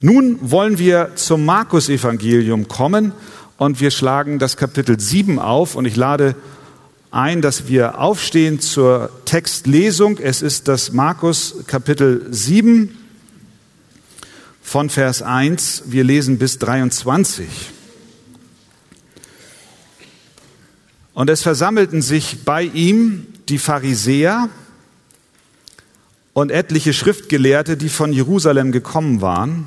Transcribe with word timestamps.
Nun 0.00 0.38
wollen 0.40 0.78
wir 0.78 1.16
zum 1.16 1.44
Markus-Evangelium 1.44 2.68
kommen 2.68 3.10
und 3.56 3.80
wir 3.80 3.90
schlagen 3.90 4.38
das 4.38 4.56
Kapitel 4.56 5.00
7 5.00 5.40
auf 5.40 5.74
und 5.74 5.86
ich 5.86 5.96
lade 5.96 6.36
ein, 7.10 7.42
dass 7.42 7.66
wir 7.66 7.98
aufstehen 7.98 8.60
zur 8.60 9.10
Textlesung. 9.24 10.18
Es 10.18 10.40
ist 10.40 10.68
das 10.68 10.92
Markus 10.92 11.64
Kapitel 11.66 12.28
7 12.30 12.96
von 14.62 14.88
Vers 14.88 15.20
1. 15.20 15.82
Wir 15.86 16.04
lesen 16.04 16.38
bis 16.38 16.60
23. 16.60 17.48
Und 21.12 21.28
es 21.28 21.42
versammelten 21.42 22.02
sich 22.02 22.44
bei 22.44 22.62
ihm 22.62 23.26
die 23.48 23.58
Pharisäer 23.58 24.48
und 26.34 26.52
etliche 26.52 26.92
Schriftgelehrte, 26.92 27.76
die 27.76 27.88
von 27.88 28.12
Jerusalem 28.12 28.70
gekommen 28.70 29.20
waren 29.20 29.66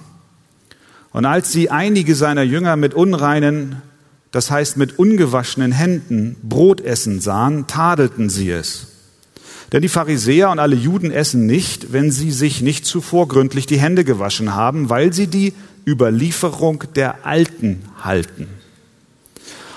und 1.13 1.25
als 1.25 1.51
sie 1.51 1.69
einige 1.69 2.15
seiner 2.15 2.43
Jünger 2.43 2.75
mit 2.77 2.93
unreinen, 2.93 3.81
das 4.31 4.49
heißt 4.49 4.77
mit 4.77 4.97
ungewaschenen 4.97 5.71
Händen 5.71 6.37
Brot 6.41 6.81
essen 6.81 7.19
sahen, 7.19 7.67
tadelten 7.67 8.29
sie 8.29 8.49
es. 8.49 8.87
Denn 9.71 9.81
die 9.81 9.89
Pharisäer 9.89 10.49
und 10.49 10.59
alle 10.59 10.75
Juden 10.75 11.11
essen 11.11 11.45
nicht, 11.45 11.93
wenn 11.93 12.11
sie 12.11 12.31
sich 12.31 12.61
nicht 12.61 12.85
zuvor 12.85 13.27
gründlich 13.27 13.65
die 13.65 13.79
Hände 13.79 14.03
gewaschen 14.03 14.53
haben, 14.53 14.89
weil 14.89 15.13
sie 15.13 15.27
die 15.27 15.53
Überlieferung 15.87 16.83
der 16.95 17.25
Alten 17.25 17.81
halten. 18.03 18.47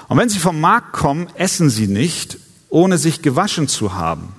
Und 0.08 0.18
wenn 0.18 0.28
sie 0.28 0.38
vom 0.38 0.60
Markt 0.60 0.92
kommen, 0.92 1.28
essen 1.34 1.70
sie 1.70 1.86
nicht, 1.86 2.38
ohne 2.68 2.98
sich 2.98 3.22
gewaschen 3.22 3.68
zu 3.68 3.94
haben. 3.94 4.34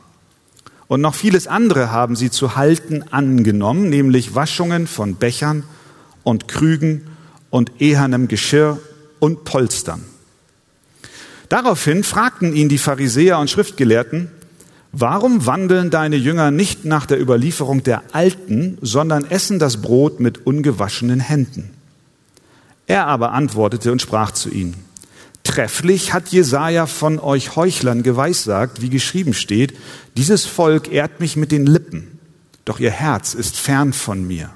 Und 0.88 1.02
noch 1.02 1.16
vieles 1.16 1.48
andere 1.48 1.92
haben 1.92 2.16
sie 2.16 2.30
zu 2.30 2.56
halten 2.56 3.04
angenommen, 3.12 3.90
nämlich 3.90 4.36
Waschungen 4.36 4.88
von 4.88 5.16
Bechern 5.16 5.64
und 6.26 6.50
Krügen 6.50 7.08
und 7.50 7.80
ehernem 7.80 8.28
Geschirr 8.28 8.80
und 9.20 9.46
Polstern. 9.46 10.04
Daraufhin 11.48 12.04
fragten 12.04 12.54
ihn 12.54 12.68
die 12.68 12.78
Pharisäer 12.78 13.40
und 13.40 13.50
Schriftgelehrten, 13.50 14.30
warum 14.92 15.46
wandeln 15.46 15.90
deine 15.90 16.18
Jünger 16.18 16.52
nicht 16.52 16.84
nach 16.84 17.06
der 17.06 17.22
Überlieferung 17.22 17.84
der 17.84 18.04
Alten, 18.12 18.78
sondern 18.82 19.30
essen 19.30 19.60
das 19.60 19.82
Brot 19.82 20.20
mit 20.20 20.46
ungewaschenen 20.46 21.22
Händen? 21.22 21.70
Er 22.88 23.08
aber 23.08 23.32
antwortete 23.32 23.92
und 23.92 24.02
sprach 24.02 24.32
zu 24.32 24.50
ihnen, 24.50 24.76
Trefflich 25.44 26.12
hat 26.12 26.30
Jesaja 26.30 26.88
von 26.88 27.20
euch 27.20 27.56
Heuchlern 27.56 28.02
geweissagt, 28.02 28.82
wie 28.82 28.90
geschrieben 28.90 29.36
steht, 29.36 29.78
dieses 30.18 30.46
Volk 30.46 30.92
ehrt 30.92 31.20
mich 31.20 31.38
mit 31.38 31.52
den 31.52 31.68
Lippen, 31.68 32.20
doch 32.66 32.80
ihr 32.80 32.90
Herz 32.90 33.36
ist 33.36 33.56
fern 33.56 33.94
von 33.94 34.28
mir. 34.28 34.50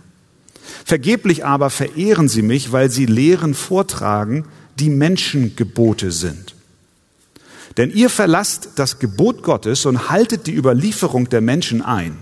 Vergeblich 0.85 1.45
aber 1.45 1.69
verehren 1.69 2.27
sie 2.27 2.41
mich, 2.41 2.71
weil 2.71 2.89
sie 2.89 3.05
Lehren 3.05 3.53
vortragen, 3.53 4.45
die 4.79 4.89
Menschengebote 4.89 6.11
sind. 6.11 6.55
Denn 7.77 7.91
ihr 7.91 8.09
verlasst 8.09 8.71
das 8.75 8.99
Gebot 8.99 9.43
Gottes 9.43 9.85
und 9.85 10.09
haltet 10.09 10.47
die 10.47 10.55
Überlieferung 10.55 11.29
der 11.29 11.41
Menschen 11.41 11.81
ein. 11.81 12.17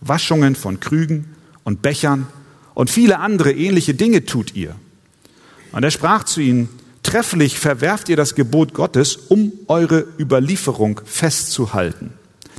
Waschungen 0.00 0.56
von 0.56 0.80
Krügen 0.80 1.36
und 1.64 1.82
Bechern 1.82 2.26
und 2.74 2.90
viele 2.90 3.18
andere 3.18 3.52
ähnliche 3.52 3.94
Dinge 3.94 4.24
tut 4.24 4.54
ihr. 4.54 4.74
Und 5.72 5.84
er 5.84 5.90
sprach 5.90 6.24
zu 6.24 6.40
ihnen, 6.40 6.68
trefflich 7.02 7.58
verwerft 7.58 8.08
ihr 8.08 8.16
das 8.16 8.34
Gebot 8.34 8.74
Gottes, 8.74 9.16
um 9.16 9.52
eure 9.68 10.06
Überlieferung 10.18 11.00
festzuhalten. 11.04 12.12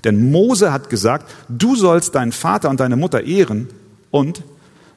Denn 0.04 0.32
Mose 0.32 0.72
hat 0.72 0.90
gesagt, 0.90 1.32
du 1.50 1.76
sollst 1.76 2.16
deinen 2.16 2.32
Vater 2.32 2.70
und 2.70 2.80
deine 2.80 2.96
Mutter 2.96 3.24
ehren 3.24 3.68
und 4.10 4.44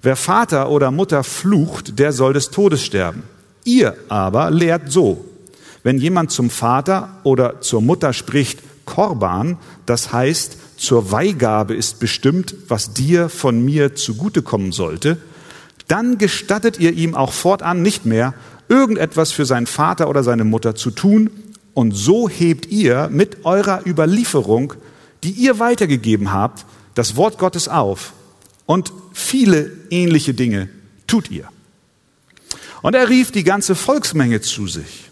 Wer 0.04 0.16
Vater 0.16 0.68
oder 0.68 0.90
Mutter 0.90 1.24
flucht, 1.24 1.98
der 1.98 2.12
soll 2.12 2.34
des 2.34 2.50
Todes 2.50 2.82
sterben. 2.82 3.22
Ihr 3.64 3.96
aber 4.10 4.50
lehrt 4.50 4.92
so, 4.92 5.24
wenn 5.82 5.96
jemand 5.96 6.30
zum 6.30 6.50
Vater 6.50 7.08
oder 7.22 7.62
zur 7.62 7.80
Mutter 7.80 8.12
spricht, 8.12 8.60
Korban, 8.84 9.56
das 9.86 10.12
heißt, 10.12 10.58
zur 10.76 11.10
Weihgabe 11.10 11.74
ist 11.74 12.00
bestimmt, 12.00 12.54
was 12.68 12.92
dir 12.92 13.30
von 13.30 13.64
mir 13.64 13.94
zugutekommen 13.94 14.72
sollte, 14.72 15.16
dann 15.88 16.18
gestattet 16.18 16.78
ihr 16.78 16.92
ihm 16.92 17.14
auch 17.14 17.32
fortan 17.32 17.80
nicht 17.80 18.04
mehr, 18.04 18.34
irgendetwas 18.68 19.32
für 19.32 19.46
seinen 19.46 19.66
Vater 19.66 20.10
oder 20.10 20.22
seine 20.22 20.44
Mutter 20.44 20.74
zu 20.74 20.90
tun, 20.90 21.30
und 21.72 21.92
so 21.92 22.28
hebt 22.28 22.66
ihr 22.66 23.08
mit 23.10 23.46
eurer 23.46 23.86
Überlieferung, 23.86 24.74
die 25.22 25.30
ihr 25.30 25.58
weitergegeben 25.60 26.30
habt, 26.30 26.66
das 26.94 27.16
Wort 27.16 27.38
Gottes 27.38 27.68
auf. 27.68 28.12
Und 28.66 28.92
viele 29.14 29.70
ähnliche 29.88 30.34
Dinge 30.34 30.68
tut 31.06 31.30
ihr. 31.30 31.48
Und 32.82 32.94
er 32.94 33.08
rief 33.08 33.30
die 33.30 33.44
ganze 33.44 33.74
Volksmenge 33.74 34.42
zu 34.42 34.66
sich 34.66 35.10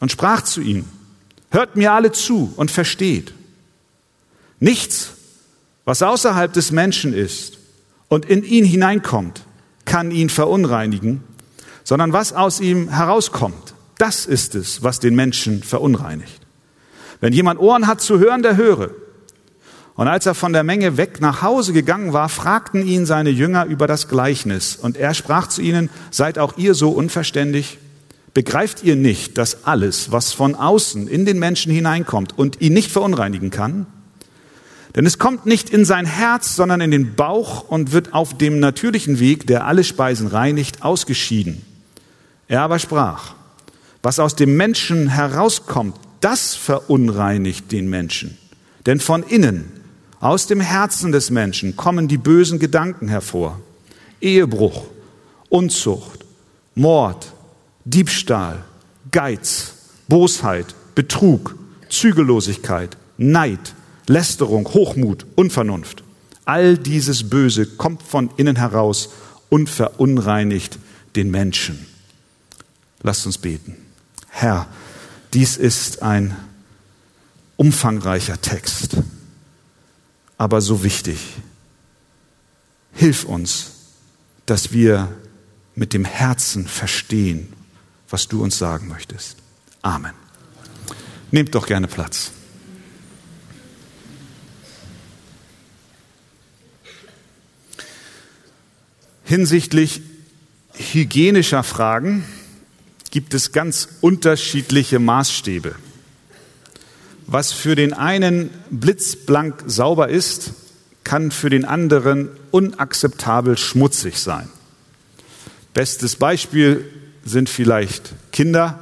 und 0.00 0.10
sprach 0.10 0.42
zu 0.42 0.60
ihnen, 0.60 0.88
hört 1.52 1.76
mir 1.76 1.92
alle 1.92 2.10
zu 2.10 2.52
und 2.56 2.72
versteht. 2.72 3.32
Nichts, 4.58 5.12
was 5.84 6.02
außerhalb 6.02 6.52
des 6.52 6.72
Menschen 6.72 7.14
ist 7.14 7.58
und 8.08 8.24
in 8.24 8.42
ihn 8.42 8.64
hineinkommt, 8.64 9.44
kann 9.84 10.10
ihn 10.10 10.30
verunreinigen, 10.30 11.22
sondern 11.84 12.12
was 12.12 12.32
aus 12.32 12.60
ihm 12.60 12.88
herauskommt, 12.88 13.74
das 13.98 14.26
ist 14.26 14.54
es, 14.54 14.82
was 14.82 14.98
den 14.98 15.14
Menschen 15.14 15.62
verunreinigt. 15.62 16.40
Wenn 17.20 17.32
jemand 17.32 17.60
Ohren 17.60 17.86
hat 17.86 18.00
zu 18.00 18.18
hören, 18.18 18.42
der 18.42 18.56
höre. 18.56 18.90
Und 19.94 20.08
als 20.08 20.24
er 20.24 20.34
von 20.34 20.52
der 20.52 20.62
Menge 20.62 20.96
weg 20.96 21.20
nach 21.20 21.42
Hause 21.42 21.72
gegangen 21.72 22.12
war, 22.12 22.28
fragten 22.28 22.86
ihn 22.86 23.04
seine 23.04 23.30
Jünger 23.30 23.66
über 23.66 23.86
das 23.86 24.08
Gleichnis. 24.08 24.76
Und 24.76 24.96
er 24.96 25.12
sprach 25.12 25.48
zu 25.48 25.60
ihnen, 25.60 25.90
seid 26.10 26.38
auch 26.38 26.56
ihr 26.56 26.74
so 26.74 26.90
unverständig? 26.90 27.78
Begreift 28.34 28.82
ihr 28.82 28.96
nicht, 28.96 29.36
dass 29.36 29.64
alles, 29.64 30.10
was 30.10 30.32
von 30.32 30.54
außen 30.54 31.06
in 31.08 31.26
den 31.26 31.38
Menschen 31.38 31.70
hineinkommt 31.70 32.38
und 32.38 32.62
ihn 32.62 32.72
nicht 32.72 32.90
verunreinigen 32.90 33.50
kann? 33.50 33.86
Denn 34.94 35.04
es 35.04 35.18
kommt 35.18 35.44
nicht 35.44 35.70
in 35.70 35.84
sein 35.84 36.06
Herz, 36.06 36.56
sondern 36.56 36.80
in 36.80 36.90
den 36.90 37.14
Bauch 37.14 37.68
und 37.68 37.92
wird 37.92 38.14
auf 38.14 38.36
dem 38.36 38.60
natürlichen 38.60 39.20
Weg, 39.20 39.46
der 39.46 39.66
alle 39.66 39.84
Speisen 39.84 40.26
reinigt, 40.26 40.82
ausgeschieden. 40.82 41.62
Er 42.48 42.62
aber 42.62 42.78
sprach, 42.78 43.34
was 44.02 44.18
aus 44.18 44.36
dem 44.36 44.56
Menschen 44.56 45.08
herauskommt, 45.08 45.96
das 46.20 46.54
verunreinigt 46.54 47.72
den 47.72 47.88
Menschen. 47.88 48.36
Denn 48.86 49.00
von 49.00 49.22
innen, 49.22 49.81
aus 50.22 50.46
dem 50.46 50.60
Herzen 50.60 51.10
des 51.10 51.30
Menschen 51.30 51.76
kommen 51.76 52.06
die 52.06 52.16
bösen 52.16 52.60
Gedanken 52.60 53.08
hervor. 53.08 53.60
Ehebruch, 54.20 54.84
Unzucht, 55.48 56.24
Mord, 56.76 57.32
Diebstahl, 57.84 58.64
Geiz, 59.10 59.74
Bosheit, 60.06 60.76
Betrug, 60.94 61.56
Zügellosigkeit, 61.88 62.96
Neid, 63.18 63.74
Lästerung, 64.06 64.68
Hochmut, 64.68 65.26
Unvernunft. 65.34 66.04
All 66.44 66.78
dieses 66.78 67.28
Böse 67.28 67.66
kommt 67.66 68.02
von 68.02 68.30
innen 68.36 68.56
heraus 68.56 69.08
und 69.48 69.68
verunreinigt 69.68 70.78
den 71.16 71.32
Menschen. 71.32 71.84
Lasst 73.02 73.26
uns 73.26 73.38
beten. 73.38 73.76
Herr, 74.28 74.68
dies 75.34 75.56
ist 75.56 76.00
ein 76.00 76.36
umfangreicher 77.56 78.40
Text 78.40 78.98
aber 80.42 80.60
so 80.60 80.82
wichtig. 80.82 81.20
Hilf 82.94 83.22
uns, 83.22 83.70
dass 84.44 84.72
wir 84.72 85.16
mit 85.76 85.92
dem 85.92 86.04
Herzen 86.04 86.66
verstehen, 86.66 87.52
was 88.10 88.26
du 88.26 88.42
uns 88.42 88.58
sagen 88.58 88.88
möchtest. 88.88 89.36
Amen. 89.82 90.14
Nehmt 91.30 91.54
doch 91.54 91.68
gerne 91.68 91.86
Platz. 91.86 92.32
Hinsichtlich 99.22 100.02
hygienischer 100.74 101.62
Fragen 101.62 102.24
gibt 103.12 103.32
es 103.34 103.52
ganz 103.52 103.86
unterschiedliche 104.00 104.98
Maßstäbe. 104.98 105.76
Was 107.26 107.52
für 107.52 107.74
den 107.74 107.92
einen 107.92 108.50
blitzblank 108.70 109.64
sauber 109.66 110.08
ist, 110.08 110.52
kann 111.04 111.30
für 111.30 111.50
den 111.50 111.64
anderen 111.64 112.28
unakzeptabel 112.50 113.56
schmutzig 113.56 114.18
sein. 114.18 114.48
Bestes 115.74 116.16
Beispiel 116.16 116.84
sind 117.24 117.48
vielleicht 117.48 118.12
Kinder, 118.30 118.80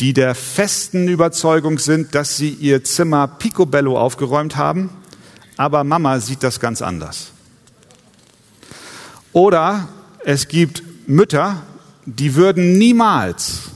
die 0.00 0.12
der 0.12 0.34
festen 0.34 1.08
Überzeugung 1.08 1.78
sind, 1.78 2.14
dass 2.14 2.36
sie 2.36 2.50
ihr 2.50 2.84
Zimmer 2.84 3.28
picobello 3.28 3.98
aufgeräumt 3.98 4.56
haben, 4.56 4.90
aber 5.56 5.84
Mama 5.84 6.20
sieht 6.20 6.42
das 6.42 6.60
ganz 6.60 6.82
anders. 6.82 7.28
Oder 9.32 9.88
es 10.24 10.48
gibt 10.48 10.82
Mütter, 11.06 11.62
die 12.04 12.34
würden 12.34 12.78
niemals 12.78 13.70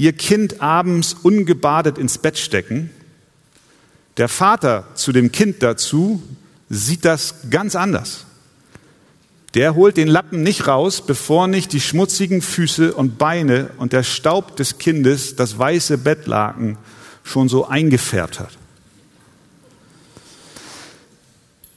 ihr 0.00 0.14
Kind 0.14 0.62
abends 0.62 1.14
ungebadet 1.22 1.98
ins 1.98 2.16
Bett 2.16 2.38
stecken. 2.38 2.88
Der 4.16 4.30
Vater 4.30 4.88
zu 4.94 5.12
dem 5.12 5.30
Kind 5.30 5.62
dazu 5.62 6.22
sieht 6.70 7.04
das 7.04 7.34
ganz 7.50 7.76
anders. 7.76 8.24
der 9.54 9.74
holt 9.74 9.96
den 9.96 10.06
Lappen 10.08 10.42
nicht 10.44 10.68
raus, 10.68 11.02
bevor 11.04 11.48
nicht 11.48 11.72
die 11.72 11.80
schmutzigen 11.80 12.40
Füße 12.40 12.94
und 12.94 13.18
Beine 13.18 13.70
und 13.78 13.92
der 13.92 14.04
Staub 14.04 14.56
des 14.56 14.78
Kindes 14.78 15.34
das 15.34 15.58
weiße 15.58 15.98
Bettlaken 15.98 16.78
schon 17.24 17.48
so 17.48 17.66
eingefärbt 17.66 18.38
hat. 18.38 18.56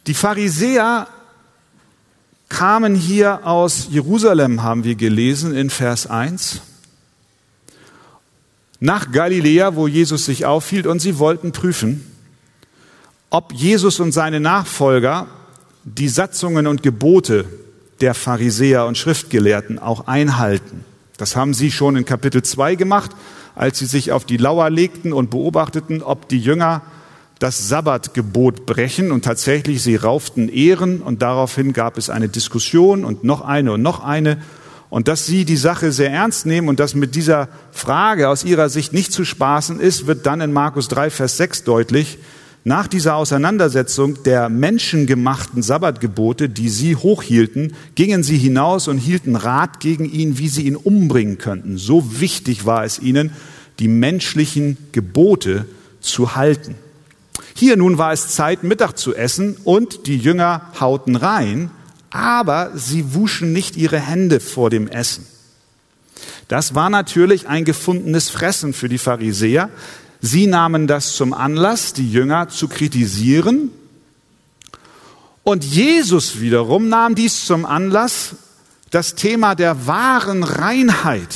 Die 0.06 0.14
Pharisäer 0.14 1.08
kamen 2.48 2.94
hier 2.94 3.46
aus 3.48 3.88
Jerusalem, 3.90 4.62
haben 4.62 4.84
wir 4.84 4.96
gelesen 4.96 5.56
in 5.56 5.72
Vers 5.72 6.06
1, 6.06 6.62
nach 8.84 9.14
Galiläa, 9.14 9.78
wo 9.78 9.88
Jesus 9.88 10.26
sich 10.26 10.46
aufhielt, 10.46 10.88
und 10.88 11.00
sie 11.00 11.18
wollten 11.18 11.54
prüfen, 11.54 12.06
ob 13.30 13.54
Jesus 13.54 14.02
und 14.02 14.12
seine 14.12 14.42
Nachfolger 14.42 15.28
die 15.86 16.10
Satzungen 16.10 16.68
und 16.68 16.84
Gebote 16.84 17.46
der 18.02 18.14
Pharisäer 18.14 18.86
und 18.86 18.98
Schriftgelehrten 18.98 19.80
auch 19.80 20.08
einhalten. 20.08 20.84
Das 21.16 21.38
haben 21.38 21.54
sie 21.54 21.72
schon 21.72 21.96
in 21.96 22.04
Kapitel 22.04 22.44
2 22.44 22.76
gemacht, 22.76 23.12
als 23.56 23.80
sie 23.80 23.86
sich 23.86 24.12
auf 24.12 24.26
die 24.26 24.36
Lauer 24.36 24.70
legten 24.70 25.14
und 25.14 25.30
beobachteten, 25.30 26.04
ob 26.04 26.28
die 26.28 26.40
Jünger 26.40 26.82
das 27.40 27.70
Sabbatgebot 27.70 28.66
brechen 28.66 29.14
und 29.14 29.24
tatsächlich 29.24 29.82
sie 29.82 29.96
rauften 29.96 30.50
Ehren 30.50 31.02
und 31.02 31.22
daraufhin 31.22 31.72
gab 31.72 31.98
es 31.98 32.10
eine 32.10 32.28
Diskussion 32.28 33.06
und 33.06 33.24
noch 33.24 33.40
eine 33.40 33.72
und 33.72 33.82
noch 33.82 34.04
eine 34.04 34.42
und 34.94 35.08
dass 35.08 35.26
sie 35.26 35.44
die 35.44 35.58
Sache 35.58 35.92
sehr 35.92 36.12
ernst 36.12 36.46
nehmen 36.46 36.70
und 36.70 36.80
dass 36.80 36.94
mit 36.94 37.16
dieser 37.16 37.50
Frage 37.72 38.30
aus 38.30 38.44
ihrer 38.44 38.70
Sicht 38.70 38.94
nicht 38.94 39.12
zu 39.12 39.26
spaßen 39.26 39.80
ist, 39.80 40.06
wird 40.06 40.28
dann 40.28 40.40
in 40.40 40.54
Markus 40.54 40.88
3, 40.88 41.10
Vers 41.10 41.38
6 41.38 41.64
deutlich. 41.64 42.20
Nach 42.64 42.86
dieser 42.86 43.16
Auseinandersetzung 43.16 44.22
der 44.22 44.50
menschengemachten 44.50 45.64
Sabbatgebote, 45.64 46.48
die 46.48 46.70
sie 46.70 46.96
hochhielten, 46.96 47.74
gingen 47.96 48.22
sie 48.22 48.38
hinaus 48.38 48.88
und 48.88 49.00
hielten 49.00 49.36
Rat 49.36 49.80
gegen 49.80 50.06
ihn, 50.06 50.38
wie 50.38 50.48
sie 50.48 50.68
ihn 50.68 50.76
umbringen 50.76 51.40
könnten. 51.40 51.80
So 51.80 52.20
wichtig 52.20 52.68
war 52.68 52.86
es 52.86 53.00
ihnen, 53.00 53.32
die 53.80 53.88
menschlichen 53.88 54.78
Gebote 54.92 55.66
zu 56.02 56.36
halten. 56.36 56.76
Hier 57.56 57.78
nun 57.78 57.98
war 57.98 58.14
es 58.14 58.28
Zeit, 58.28 58.62
Mittag 58.62 59.00
zu 59.00 59.16
essen 59.16 59.58
und 59.64 60.06
die 60.06 60.20
Jünger 60.20 60.70
hauten 60.80 61.16
rein, 61.16 61.72
aber 62.14 62.72
sie 62.76 63.14
wuschen 63.14 63.52
nicht 63.52 63.76
ihre 63.76 64.00
Hände 64.00 64.40
vor 64.40 64.70
dem 64.70 64.88
Essen. 64.88 65.28
Das 66.48 66.76
war 66.76 66.90
natürlich 66.90 67.50
ein 67.50 67.66
gefundenes 67.66 68.30
Fressen 68.30 68.74
für 68.74 68.88
die 68.88 68.98
Pharisäer, 68.98 69.70
Sie 70.26 70.48
nahmen 70.48 70.88
das 70.88 71.18
zum 71.18 71.34
Anlass, 71.34 71.92
die 71.92 72.10
Jünger 72.10 72.48
zu 72.48 72.70
kritisieren. 72.70 73.72
Und 75.44 75.66
Jesus 75.66 76.40
wiederum 76.40 76.88
nahm 76.88 77.14
dies 77.14 77.46
zum 77.46 77.66
Anlass, 77.66 78.38
das 78.90 79.16
Thema 79.16 79.54
der 79.54 79.86
wahren 79.86 80.44
Reinheit 80.44 81.28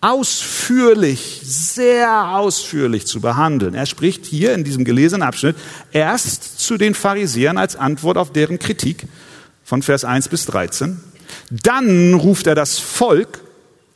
ausführlich, 0.00 1.40
sehr 1.42 2.36
ausführlich 2.36 3.04
zu 3.08 3.20
behandeln. 3.20 3.74
Er 3.74 3.86
spricht 3.86 4.26
hier 4.26 4.54
in 4.54 4.62
diesem 4.62 4.84
gelesenen 4.84 5.26
Abschnitt 5.26 5.56
erst 5.90 6.60
zu 6.60 6.76
den 6.76 6.94
Pharisäern 6.94 7.58
als 7.58 7.74
Antwort 7.74 8.16
auf 8.16 8.30
deren 8.30 8.60
Kritik 8.60 9.08
von 9.66 9.82
Vers 9.82 10.04
1 10.04 10.28
bis 10.28 10.46
13. 10.46 11.00
Dann 11.50 12.14
ruft 12.14 12.46
er 12.46 12.54
das 12.54 12.78
Volk 12.78 13.40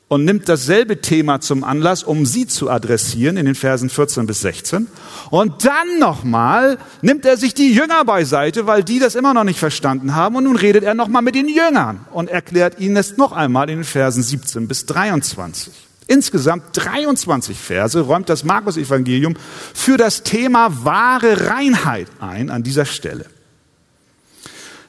und 0.08 0.24
nimmt 0.24 0.48
dasselbe 0.48 1.00
Thema 1.00 1.40
zum 1.40 1.62
Anlass, 1.62 2.02
um 2.02 2.26
sie 2.26 2.48
zu 2.48 2.68
adressieren 2.68 3.36
in 3.36 3.46
den 3.46 3.54
Versen 3.54 3.88
14 3.88 4.26
bis 4.26 4.40
16. 4.40 4.88
Und 5.30 5.64
dann 5.64 6.00
nochmal 6.00 6.76
nimmt 7.02 7.24
er 7.24 7.36
sich 7.36 7.54
die 7.54 7.72
Jünger 7.72 8.04
beiseite, 8.04 8.66
weil 8.66 8.82
die 8.82 8.98
das 8.98 9.14
immer 9.14 9.32
noch 9.32 9.44
nicht 9.44 9.60
verstanden 9.60 10.16
haben. 10.16 10.34
Und 10.34 10.44
nun 10.44 10.56
redet 10.56 10.82
er 10.82 10.94
nochmal 10.94 11.22
mit 11.22 11.36
den 11.36 11.48
Jüngern 11.48 12.00
und 12.10 12.28
erklärt 12.28 12.80
ihnen 12.80 12.96
es 12.96 13.16
noch 13.16 13.30
einmal 13.30 13.70
in 13.70 13.78
den 13.78 13.84
Versen 13.84 14.24
17 14.24 14.66
bis 14.66 14.86
23. 14.86 15.72
Insgesamt 16.08 16.64
23 16.72 17.56
Verse 17.56 18.00
räumt 18.00 18.28
das 18.28 18.42
Markus-Evangelium 18.42 19.36
für 19.72 19.96
das 19.96 20.24
Thema 20.24 20.84
wahre 20.84 21.46
Reinheit 21.48 22.08
ein 22.18 22.50
an 22.50 22.64
dieser 22.64 22.86
Stelle. 22.86 23.26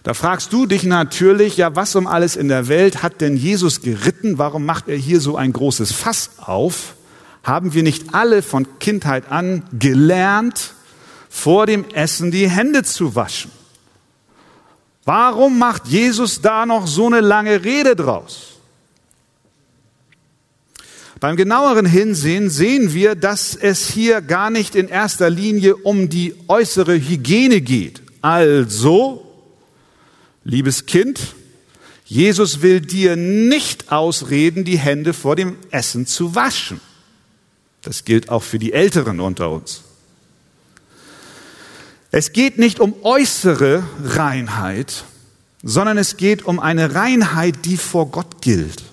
Da 0.04 0.16
fragst 0.16 0.52
du 0.52 0.66
dich 0.66 0.84
natürlich, 0.84 1.58
ja, 1.58 1.76
was 1.76 1.96
um 1.96 2.08
alles 2.08 2.36
in 2.36 2.48
der 2.48 2.68
Welt 2.68 3.04
hat 3.04 3.22
denn 3.22 3.38
Jesus 3.38 3.82
geritten? 3.82 4.40
Warum 4.40 4.66
macht 4.66 4.88
er 4.88 4.98
hier 4.98 5.22
so 5.22 5.38
ein 5.38 5.54
großes 5.54 5.92
Fass 5.92 6.32
auf? 6.38 6.96
Haben 7.44 7.74
wir 7.74 7.84
nicht 7.84 8.14
alle 8.14 8.42
von 8.42 8.80
Kindheit 8.80 9.32
an 9.32 9.64
gelernt, 9.78 10.74
vor 11.30 11.68
dem 11.68 11.86
Essen 11.94 12.32
die 12.32 12.50
Hände 12.50 12.84
zu 12.84 13.16
waschen? 13.16 13.52
Warum 15.06 15.60
macht 15.60 15.88
Jesus 15.88 16.42
da 16.42 16.66
noch 16.66 16.88
so 16.88 17.08
eine 17.08 17.22
lange 17.22 17.64
Rede 17.64 17.96
draus? 17.96 18.48
Beim 21.20 21.36
genaueren 21.36 21.86
Hinsehen 21.86 22.50
sehen 22.50 22.94
wir, 22.94 23.14
dass 23.14 23.56
es 23.56 23.88
hier 23.88 24.22
gar 24.22 24.50
nicht 24.50 24.76
in 24.76 24.88
erster 24.88 25.30
Linie 25.30 25.76
um 25.76 26.10
die 26.10 26.34
äußere 26.48 26.96
Hygiene 26.96 27.62
geht. 27.62 28.02
Also 28.22 29.31
Liebes 30.44 30.86
Kind, 30.86 31.36
Jesus 32.06 32.62
will 32.62 32.82
dir 32.82 33.16
nicht 33.16 33.92
ausreden, 33.92 34.66
die 34.66 34.78
Hände 34.78 35.14
vor 35.14 35.36
dem 35.36 35.56
Essen 35.70 36.06
zu 36.06 36.36
waschen. 36.36 36.82
Das 37.84 38.06
gilt 38.06 38.30
auch 38.30 38.44
für 38.44 38.60
die 38.60 38.74
Älteren 38.74 39.20
unter 39.20 39.50
uns. 39.50 39.84
Es 42.12 42.34
geht 42.34 42.58
nicht 42.58 42.80
um 42.80 42.94
äußere 43.04 43.84
Reinheit, 44.04 45.06
sondern 45.64 45.98
es 45.98 46.18
geht 46.18 46.44
um 46.44 46.60
eine 46.60 46.96
Reinheit, 46.96 47.66
die 47.66 47.78
vor 47.78 48.12
Gott 48.12 48.42
gilt. 48.42 48.84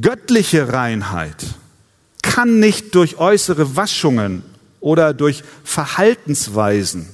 Göttliche 0.00 0.72
Reinheit 0.72 1.44
kann 2.22 2.60
nicht 2.60 2.94
durch 2.94 3.16
äußere 3.16 3.74
Waschungen 3.74 4.44
oder 4.78 5.12
durch 5.12 5.42
Verhaltensweisen 5.64 7.08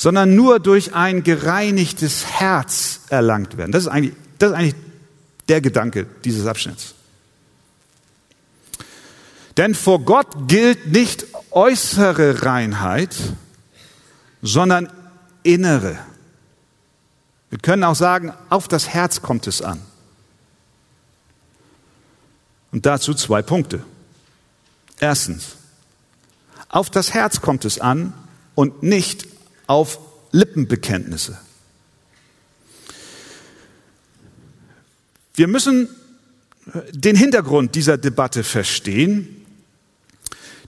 sondern 0.00 0.34
nur 0.34 0.60
durch 0.60 0.94
ein 0.94 1.24
gereinigtes 1.24 2.24
Herz 2.24 3.00
erlangt 3.10 3.58
werden. 3.58 3.70
Das 3.70 3.82
ist 3.82 3.88
eigentlich, 3.88 4.14
das 4.38 4.52
ist 4.52 4.56
eigentlich 4.56 4.74
der 5.50 5.60
Gedanke 5.60 6.06
dieses 6.24 6.46
Abschnitts. 6.46 6.94
Denn 9.58 9.74
vor 9.74 10.00
Gott 10.00 10.48
gilt 10.48 10.86
nicht 10.86 11.26
äußere 11.50 12.44
Reinheit, 12.44 13.14
sondern 14.40 14.90
innere. 15.42 15.98
Wir 17.50 17.58
können 17.58 17.84
auch 17.84 17.94
sagen, 17.94 18.32
auf 18.48 18.68
das 18.68 18.88
Herz 18.88 19.20
kommt 19.20 19.46
es 19.46 19.60
an. 19.60 19.82
Und 22.72 22.86
dazu 22.86 23.12
zwei 23.12 23.42
Punkte. 23.42 23.84
Erstens, 24.98 25.56
auf 26.70 26.88
das 26.88 27.12
Herz 27.12 27.42
kommt 27.42 27.66
es 27.66 27.78
an 27.78 28.14
und 28.54 28.82
nicht 28.82 29.28
auf 29.70 30.00
Lippenbekenntnisse. 30.32 31.38
Wir 35.34 35.46
müssen 35.46 35.88
den 36.90 37.14
Hintergrund 37.14 37.76
dieser 37.76 37.96
Debatte 37.96 38.42
verstehen. 38.42 39.46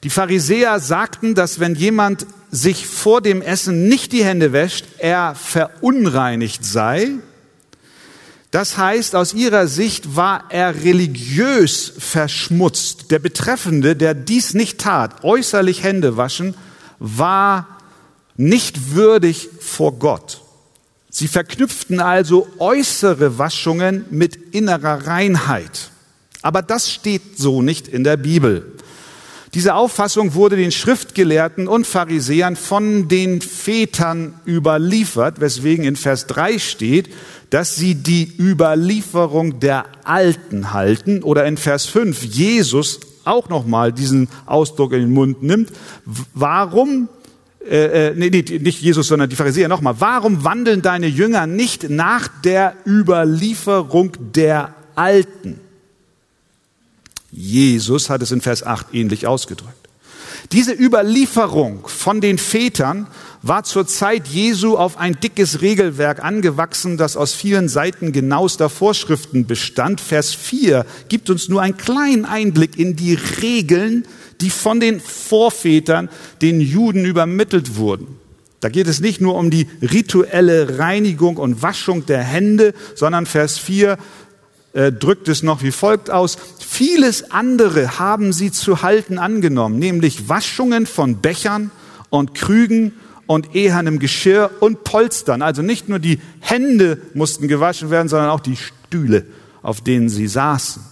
Die 0.05 0.11
Pharisäer 0.11 0.79
sagten, 0.79 1.35
dass 1.35 1.59
wenn 1.59 1.75
jemand 1.75 2.27
sich 2.53 2.87
vor 2.87 3.21
dem 3.21 3.43
Essen 3.43 3.89
nicht 3.89 4.13
die 4.13 4.25
Hände 4.25 4.53
wäscht, 4.53 4.87
er 4.99 5.35
verunreinigt 5.35 6.65
sei. 6.65 7.11
Das 8.53 8.79
heißt, 8.79 9.17
aus 9.17 9.35
ihrer 9.35 9.67
Sicht 9.67 10.15
war 10.15 10.45
er 10.51 10.85
religiös 10.85 11.93
verschmutzt. 11.99 13.11
Der 13.11 13.19
Betreffende, 13.19 13.97
der 13.97 14.15
dies 14.15 14.55
nicht 14.55 14.79
tat, 14.79 15.25
äußerlich 15.25 15.83
Hände 15.83 16.17
waschen, 16.17 16.55
war 17.01 17.72
nicht 18.43 18.95
würdig 18.95 19.49
vor 19.61 19.93
Gott. 19.99 20.41
Sie 21.11 21.29
verknüpften 21.29 22.01
also 22.01 22.49
äußere 22.59 23.39
Waschungen 23.39 24.05
mit 24.11 24.37
innerer 24.55 25.07
Reinheit. 25.07 25.91
Aber 26.43 26.63
das 26.63 26.91
steht 26.91 27.39
so 27.39 27.63
nicht 27.63 27.87
in 27.87 28.03
der 28.03 28.17
Bibel. 28.17 28.73
Diese 29.55 29.75
Auffassung 29.75 30.35
wurde 30.35 30.57
den 30.57 30.73
Schriftgelehrten 30.73 31.69
und 31.69 31.87
Pharisäern 31.87 32.57
von 32.57 33.07
den 33.07 33.43
Vätern 33.43 34.41
überliefert, 34.47 35.41
weswegen 35.41 35.85
in 35.85 35.97
Vers 35.97 36.27
3 36.27 36.59
steht, 36.59 37.11
dass 37.51 37.77
sie 37.77 37.95
die 37.95 38.33
Überlieferung 38.39 39.61
der 39.61 39.85
Alten 40.05 40.73
halten 40.73 41.23
oder 41.23 41.45
in 41.45 41.59
Vers 41.59 41.85
5 41.85 42.25
Jesus 42.25 42.99
auch 43.25 43.51
nochmal 43.51 43.93
diesen 43.93 44.29
Ausdruck 44.47 44.95
in 44.95 45.01
den 45.01 45.13
Mund 45.13 45.43
nimmt. 45.43 45.71
Warum 46.35 47.09
äh, 47.69 48.09
äh, 48.09 48.15
nee, 48.17 48.31
nicht 48.31 48.81
Jesus, 48.81 49.07
sondern 49.07 49.31
die 49.31 49.37
Pharisäer 49.37 49.69
nochmal, 49.69 49.97
warum 49.99 50.45
wandeln 50.45 50.83
deine 50.83 51.07
Jünger 51.07 51.47
nicht 51.47 51.91
nach 51.91 52.29
der 52.43 52.75
Überlieferung 52.87 54.13
der 54.35 54.75
Alten? 54.95 55.61
Jesus 57.31 58.11
hat 58.11 58.23
es 58.23 58.31
in 58.31 58.41
Vers 58.41 58.63
8 58.63 58.89
ähnlich 58.93 59.27
ausgedrückt. 59.27 59.77
Diese 60.51 60.73
Überlieferung 60.73 61.87
von 61.87 62.21
den 62.21 62.37
Vätern 62.37 63.07
war 63.41 63.65
zur 63.65 63.87
Zeit 63.87 64.29
Jesu 64.29 64.77
auf 64.77 64.99
ein 64.99 65.19
dickes 65.19 65.63
Regelwerk 65.63 66.23
angewachsen, 66.23 66.97
das 66.97 67.17
aus 67.17 67.33
vielen 67.33 67.69
Seiten 67.69 68.13
genauester 68.13 68.69
Vorschriften 68.69 69.47
bestand. 69.47 70.01
Vers 70.01 70.35
4 70.35 70.85
gibt 71.09 71.31
uns 71.31 71.49
nur 71.49 71.63
einen 71.63 71.77
kleinen 71.77 72.25
Einblick 72.25 72.79
in 72.79 72.97
die 72.97 73.15
Regeln, 73.15 74.05
die 74.43 74.51
von 74.51 74.81
den 74.81 75.01
Vorvätern, 75.01 76.11
den 76.43 76.61
Juden 76.61 77.05
übermittelt 77.05 77.77
wurden. 77.77 78.19
Da 78.61 78.69
geht 78.69 78.87
es 78.87 79.01
nicht 79.01 79.21
nur 79.21 79.35
um 79.35 79.51
die 79.51 79.67
rituelle 79.81 80.79
Reinigung 80.79 81.37
und 81.37 81.63
Waschung 81.63 82.07
der 82.07 82.23
Hände, 82.23 82.75
sondern 82.95 83.27
Vers 83.27 83.59
4 83.59 83.99
äh, 84.73 84.93
drückt 84.93 85.29
es 85.29 85.43
noch 85.43 85.63
wie 85.63 85.73
folgt 85.73 86.11
aus. 86.11 86.39
Vieles 86.61 87.31
andere 87.33 87.99
haben 87.99 88.33
sie 88.33 88.53
zu 88.53 88.83
halten 88.83 89.19
angenommen, 89.19 89.79
nämlich 89.79 90.29
Waschungen 90.29 90.87
von 90.87 91.17
Bechern 91.17 91.71
und 92.09 92.35
Krügen 92.35 92.93
und 93.27 93.55
ehernem 93.55 93.99
Geschirr 93.99 94.51
und 94.61 94.85
Polstern. 94.85 95.43
Also 95.43 95.63
nicht 95.63 95.89
nur 95.89 95.99
die 95.99 96.21
Hände 96.41 96.99
mussten 97.15 97.49
gewaschen 97.49 97.91
werden, 97.91 98.09
sondern 98.09 98.31
auch 98.31 98.41
die 98.41 98.57
Stühle, 98.57 99.25
auf 99.63 99.81
denen 99.81 100.09
sie 100.09 100.29
saßen. 100.29 100.92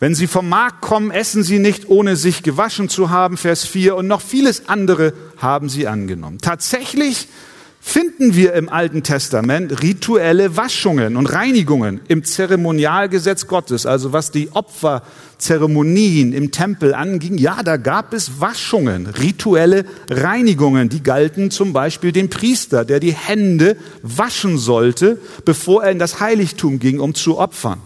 Wenn 0.00 0.14
sie 0.14 0.26
vom 0.26 0.48
Markt 0.48 0.80
kommen, 0.80 1.10
essen 1.10 1.42
sie 1.42 1.58
nicht, 1.58 1.88
ohne 1.88 2.16
sich 2.16 2.42
gewaschen 2.42 2.88
zu 2.88 3.10
haben, 3.10 3.36
Vers 3.36 3.64
4, 3.64 3.96
und 3.96 4.06
noch 4.06 4.20
vieles 4.20 4.68
andere 4.68 5.12
haben 5.38 5.68
sie 5.68 5.86
angenommen. 5.86 6.38
Tatsächlich 6.38 7.28
finden 7.86 8.34
wir 8.34 8.54
im 8.54 8.70
Alten 8.70 9.02
Testament 9.02 9.82
rituelle 9.82 10.56
Waschungen 10.56 11.16
und 11.16 11.26
Reinigungen 11.26 12.00
im 12.08 12.24
Zeremonialgesetz 12.24 13.46
Gottes, 13.46 13.84
also 13.84 14.14
was 14.14 14.30
die 14.30 14.48
Opferzeremonien 14.52 16.32
im 16.32 16.50
Tempel 16.50 16.94
anging. 16.94 17.36
Ja, 17.36 17.62
da 17.62 17.76
gab 17.76 18.14
es 18.14 18.40
Waschungen, 18.40 19.06
rituelle 19.06 19.84
Reinigungen, 20.08 20.88
die 20.88 21.02
galten 21.02 21.50
zum 21.50 21.74
Beispiel 21.74 22.10
dem 22.10 22.30
Priester, 22.30 22.86
der 22.86 23.00
die 23.00 23.12
Hände 23.12 23.76
waschen 24.02 24.56
sollte, 24.56 25.20
bevor 25.44 25.84
er 25.84 25.90
in 25.90 25.98
das 25.98 26.20
Heiligtum 26.20 26.78
ging, 26.78 27.00
um 27.00 27.14
zu 27.14 27.38
opfern. 27.38 27.80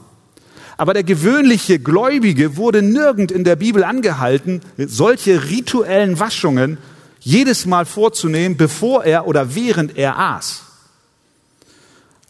Aber 0.78 0.94
der 0.94 1.02
gewöhnliche 1.02 1.80
Gläubige 1.80 2.56
wurde 2.56 2.82
nirgend 2.82 3.32
in 3.32 3.42
der 3.42 3.56
Bibel 3.56 3.82
angehalten, 3.82 4.60
solche 4.78 5.50
rituellen 5.50 6.20
Waschungen 6.20 6.78
jedes 7.18 7.66
Mal 7.66 7.84
vorzunehmen, 7.84 8.56
bevor 8.56 9.04
er 9.04 9.26
oder 9.26 9.56
während 9.56 9.98
er 9.98 10.18
aß. 10.18 10.62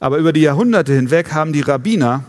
Aber 0.01 0.17
über 0.17 0.33
die 0.33 0.41
Jahrhunderte 0.41 0.95
hinweg 0.95 1.33
haben 1.33 1.53
die 1.53 1.61
Rabbiner 1.61 2.25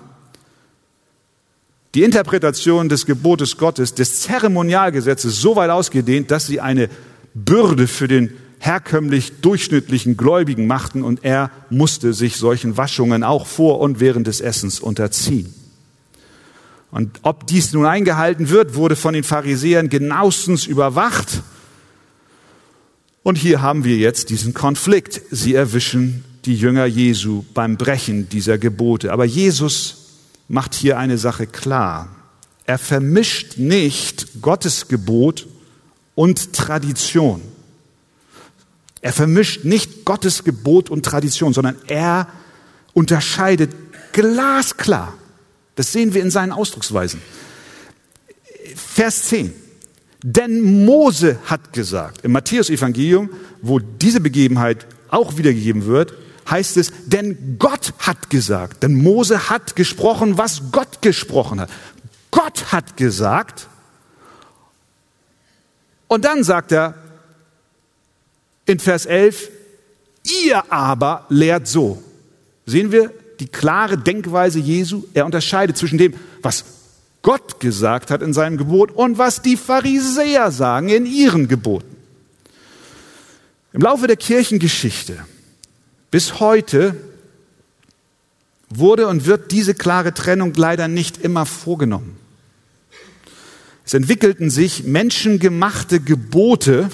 die 1.95 2.03
Interpretation 2.03 2.89
des 2.89 3.05
Gebotes 3.05 3.57
Gottes, 3.57 3.95
des 3.95 4.19
Zeremonialgesetzes 4.21 5.39
so 5.39 5.55
weit 5.55 5.69
ausgedehnt, 5.69 6.31
dass 6.31 6.47
sie 6.47 6.59
eine 6.59 6.89
Bürde 7.33 7.87
für 7.87 8.09
den 8.09 8.31
herkömmlich 8.59 9.39
durchschnittlichen 9.39 10.17
Gläubigen 10.17 10.67
machten 10.67 11.01
und 11.01 11.23
er 11.23 11.49
musste 11.69 12.13
sich 12.13 12.35
solchen 12.35 12.75
Waschungen 12.75 13.23
auch 13.23 13.47
vor 13.47 13.79
und 13.79 14.01
während 14.01 14.27
des 14.27 14.41
Essens 14.41 14.81
unterziehen. 14.81 15.53
Und 16.91 17.19
ob 17.21 17.45
dies 17.45 17.73
nun 17.73 17.85
eingehalten 17.85 18.49
wird, 18.49 18.75
wurde 18.75 18.95
von 18.95 19.13
den 19.13 19.23
Pharisäern 19.23 19.89
genauestens 19.89 20.65
überwacht. 20.65 21.43
Und 23.21 23.37
hier 23.37 23.61
haben 23.61 23.83
wir 23.83 23.97
jetzt 23.97 24.29
diesen 24.29 24.53
Konflikt. 24.53 25.21
Sie 25.29 25.53
erwischen 25.53 26.23
die 26.45 26.55
Jünger 26.55 26.85
Jesu 26.85 27.43
beim 27.53 27.77
Brechen 27.77 28.27
dieser 28.29 28.57
Gebote. 28.57 29.11
Aber 29.11 29.25
Jesus 29.25 29.97
macht 30.47 30.73
hier 30.73 30.97
eine 30.97 31.17
Sache 31.17 31.45
klar. 31.45 32.09
Er 32.65 32.79
vermischt 32.79 33.57
nicht 33.57 34.41
Gottes 34.41 34.87
Gebot 34.87 35.47
und 36.15 36.53
Tradition. 36.53 37.41
Er 39.01 39.13
vermischt 39.13 39.63
nicht 39.63 40.05
Gottes 40.05 40.43
Gebot 40.43 40.89
und 40.89 41.05
Tradition, 41.05 41.53
sondern 41.53 41.75
er 41.87 42.27
unterscheidet 42.93 43.71
glasklar 44.11 45.13
das 45.79 45.93
sehen 45.93 46.13
wir 46.13 46.21
in 46.21 46.29
seinen 46.29 46.51
Ausdrucksweisen. 46.51 47.21
Vers 48.75 49.29
10. 49.29 49.53
Denn 50.21 50.83
Mose 50.83 51.39
hat 51.45 51.71
gesagt, 51.71 52.25
im 52.25 52.33
Matthäus-Evangelium, 52.33 53.29
wo 53.61 53.79
diese 53.79 54.19
Begebenheit 54.19 54.85
auch 55.07 55.37
wiedergegeben 55.37 55.85
wird, 55.85 56.15
heißt 56.49 56.75
es, 56.75 56.91
denn 57.05 57.55
Gott 57.59 57.93
hat 57.99 58.29
gesagt, 58.29 58.83
denn 58.83 58.95
Mose 58.95 59.49
hat 59.49 59.77
gesprochen, 59.77 60.37
was 60.37 60.63
Gott 60.73 61.01
gesprochen 61.01 61.61
hat. 61.61 61.69
Gott 62.29 62.73
hat 62.73 62.97
gesagt. 62.97 63.69
Und 66.09 66.25
dann 66.25 66.43
sagt 66.43 66.73
er 66.73 66.95
in 68.65 68.79
Vers 68.79 69.05
11, 69.05 69.49
ihr 70.43 70.73
aber 70.73 71.25
lehrt 71.29 71.69
so. 71.69 72.03
Sehen 72.65 72.91
wir 72.91 73.13
die 73.39 73.47
klare 73.47 73.97
Denkweise 73.97 74.59
Jesu. 74.59 75.03
Er 75.13 75.25
unterscheidet 75.25 75.77
zwischen 75.77 75.97
dem, 75.97 76.13
was 76.41 76.65
Gott 77.21 77.59
gesagt 77.59 78.11
hat 78.11 78.21
in 78.21 78.33
seinem 78.33 78.57
Gebot 78.57 78.91
und 78.91 79.17
was 79.17 79.41
die 79.41 79.57
Pharisäer 79.57 80.51
sagen 80.51 80.89
in 80.89 81.05
ihren 81.05 81.47
Geboten. 81.47 81.95
Im 83.73 83.81
Laufe 83.81 84.07
der 84.07 84.15
Kirchengeschichte 84.15 85.19
bis 86.11 86.39
heute 86.39 86.95
wurde 88.69 89.07
und 89.07 89.25
wird 89.25 89.51
diese 89.51 89.73
klare 89.73 90.13
Trennung 90.13 90.53
leider 90.55 90.87
nicht 90.87 91.17
immer 91.17 91.45
vorgenommen. 91.45 92.17
Es 93.85 93.93
entwickelten 93.93 94.49
sich 94.49 94.83
menschengemachte 94.83 95.99
Gebote 95.99 96.89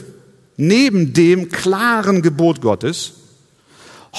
neben 0.58 1.14
dem 1.14 1.50
klaren 1.50 2.22
Gebot 2.22 2.62
Gottes, 2.62 3.14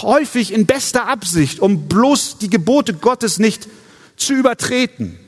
häufig 0.02 0.52
in 0.52 0.66
bester 0.66 1.08
Absicht, 1.08 1.60
um 1.60 1.88
bloß 1.88 2.38
die 2.38 2.50
Gebote 2.50 2.94
Gottes 2.94 3.38
nicht 3.38 3.68
zu 4.16 4.34
übertreten. 4.34 5.18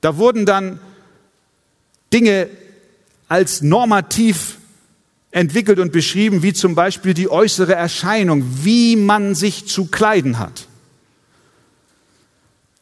Da 0.00 0.16
wurden 0.16 0.46
dann 0.46 0.80
Dinge 2.12 2.48
als 3.28 3.62
normativ 3.62 4.58
entwickelt 5.30 5.78
und 5.78 5.92
beschrieben, 5.92 6.42
wie 6.42 6.52
zum 6.52 6.74
Beispiel 6.74 7.14
die 7.14 7.30
äußere 7.30 7.74
Erscheinung, 7.74 8.44
wie 8.62 8.96
man 8.96 9.34
sich 9.34 9.66
zu 9.66 9.86
kleiden 9.86 10.38
hat. 10.38 10.68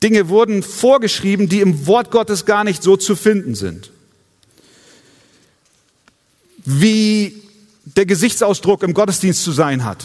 Dinge 0.02 0.28
wurden 0.28 0.62
vorgeschrieben, 0.62 1.48
die 1.48 1.60
im 1.60 1.86
Wort 1.86 2.10
Gottes 2.10 2.46
gar 2.46 2.64
nicht 2.64 2.82
so 2.82 2.96
zu 2.96 3.14
finden 3.14 3.54
sind. 3.54 3.92
Wie 6.64 7.42
der 7.84 8.06
Gesichtsausdruck 8.06 8.82
im 8.82 8.94
Gottesdienst 8.94 9.42
zu 9.44 9.52
sein 9.52 9.84
hat. 9.84 10.04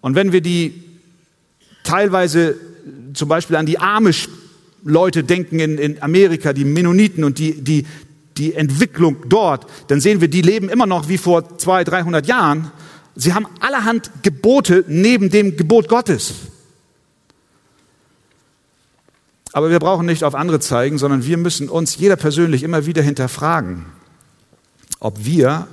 Und 0.00 0.14
wenn 0.14 0.32
wir 0.32 0.40
die 0.40 0.82
teilweise 1.84 2.56
zum 3.14 3.28
Beispiel 3.28 3.56
an 3.56 3.66
die 3.66 3.78
Amish-Leute 3.78 5.24
denken 5.24 5.58
in, 5.58 5.78
in 5.78 6.02
Amerika, 6.02 6.52
die 6.52 6.64
Mennoniten 6.64 7.24
und 7.24 7.38
die, 7.38 7.60
die, 7.62 7.86
die 8.36 8.54
Entwicklung 8.54 9.16
dort, 9.28 9.66
dann 9.88 10.00
sehen 10.00 10.20
wir, 10.20 10.28
die 10.28 10.42
leben 10.42 10.68
immer 10.68 10.86
noch 10.86 11.08
wie 11.08 11.18
vor 11.18 11.58
200, 11.58 11.88
300 11.88 12.26
Jahren. 12.26 12.70
Sie 13.16 13.34
haben 13.34 13.46
allerhand 13.60 14.10
Gebote 14.22 14.84
neben 14.86 15.30
dem 15.30 15.56
Gebot 15.56 15.88
Gottes. 15.88 16.34
Aber 19.52 19.70
wir 19.70 19.78
brauchen 19.78 20.06
nicht 20.06 20.24
auf 20.24 20.34
andere 20.34 20.60
zeigen, 20.60 20.98
sondern 20.98 21.24
wir 21.24 21.36
müssen 21.36 21.68
uns 21.68 21.96
jeder 21.96 22.16
persönlich 22.16 22.62
immer 22.62 22.86
wieder 22.86 23.02
hinterfragen, 23.02 23.86
ob 25.00 25.24
wir 25.24 25.66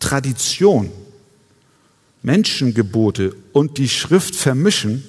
Tradition 0.00 0.90
Menschengebote 2.22 3.34
und 3.52 3.78
die 3.78 3.88
Schrift 3.88 4.36
vermischen 4.36 5.04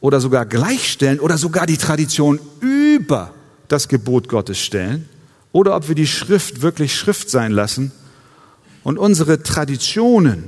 oder 0.00 0.20
sogar 0.20 0.46
gleichstellen 0.46 1.20
oder 1.20 1.38
sogar 1.38 1.66
die 1.66 1.76
Tradition 1.76 2.40
über 2.60 3.32
das 3.68 3.88
Gebot 3.88 4.28
Gottes 4.28 4.58
stellen 4.58 5.08
oder 5.52 5.76
ob 5.76 5.88
wir 5.88 5.94
die 5.94 6.06
Schrift 6.06 6.62
wirklich 6.62 6.94
Schrift 6.94 7.30
sein 7.30 7.52
lassen 7.52 7.92
und 8.82 8.98
unsere 8.98 9.42
Traditionen 9.42 10.44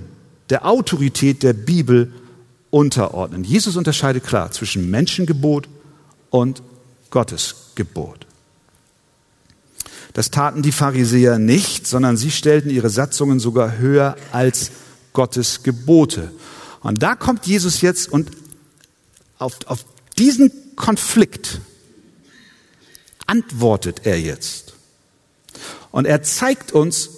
der 0.51 0.67
Autorität 0.67 1.43
der 1.43 1.53
Bibel 1.53 2.13
unterordnen. 2.71 3.45
Jesus 3.45 3.77
unterscheidet 3.77 4.25
klar 4.25 4.51
zwischen 4.51 4.91
Menschengebot 4.91 5.69
und 6.31 6.63
Gottesgebot. 7.11 8.27
Das 10.13 10.31
taten 10.31 10.63
die 10.63 10.73
Pharisäer 10.73 11.39
nicht, 11.39 11.87
sondern 11.87 12.17
sie 12.17 12.31
stellten 12.31 12.71
ihre 12.71 12.91
Satzungen 12.91 13.41
sogar 13.41 13.79
höher 13.79 14.17
als 14.33 14.71
Gottes 15.15 15.63
Gebote. 15.63 16.31
Und 16.81 17.03
da 17.03 17.17
kommt 17.17 17.47
Jesus 17.47 17.81
jetzt 17.81 18.13
und 18.13 18.31
auf, 19.39 19.57
auf 19.65 19.87
diesen 20.19 20.77
Konflikt 20.77 21.61
antwortet 23.27 24.03
er 24.05 24.21
jetzt. 24.21 24.75
Und 25.91 26.05
er 26.05 26.23
zeigt 26.23 26.73
uns, 26.73 27.09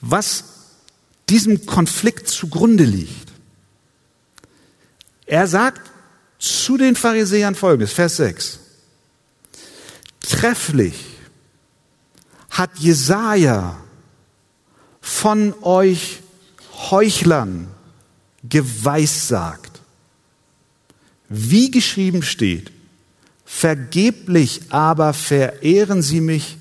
was 0.00 0.44
diesem 1.28 1.66
Konflikt 1.66 2.28
zugrunde 2.28 2.84
liegt. 2.84 3.32
Er 5.26 5.46
sagt 5.46 5.90
zu 6.38 6.76
den 6.76 6.96
Pharisäern 6.96 7.54
folgendes, 7.54 7.92
Vers 7.92 8.16
6. 8.16 8.60
Trefflich 10.20 11.04
hat 12.50 12.78
Jesaja 12.78 13.78
von 15.00 15.54
euch 15.62 16.20
Heuchlern 16.90 17.68
geweissagt. 18.48 19.80
Wie 21.28 21.70
geschrieben 21.70 22.22
steht, 22.22 22.72
vergeblich 23.44 24.62
aber 24.70 25.12
verehren 25.12 26.02
sie 26.02 26.20
mich, 26.20 26.56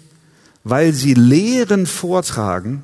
weil 0.64 0.94
sie 0.94 1.14
Lehren 1.14 1.86
vortragen, 1.86 2.84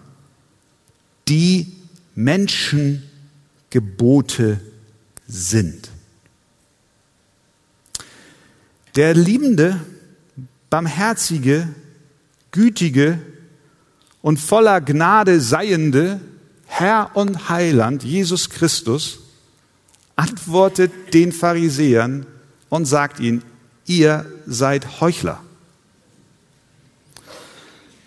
die 1.27 1.73
Menschengebote 2.15 4.59
sind. 5.27 5.89
Der 8.95 9.15
liebende, 9.15 9.81
barmherzige, 10.69 11.67
gütige 12.51 13.19
und 14.21 14.39
voller 14.39 14.79
Gnade 14.79 15.41
seiende 15.41 16.21
Herr 16.75 17.11
und 17.13 17.49
Heiland 17.49 18.03
Jesus 18.03 18.49
Christus 18.49 19.19
antwortet 20.15 20.91
den 21.13 21.31
Pharisäern 21.31 22.25
und 22.69 22.85
sagt 22.85 23.19
ihnen, 23.19 23.43
ihr 23.85 24.25
seid 24.47 24.99
Heuchler. 24.99 25.39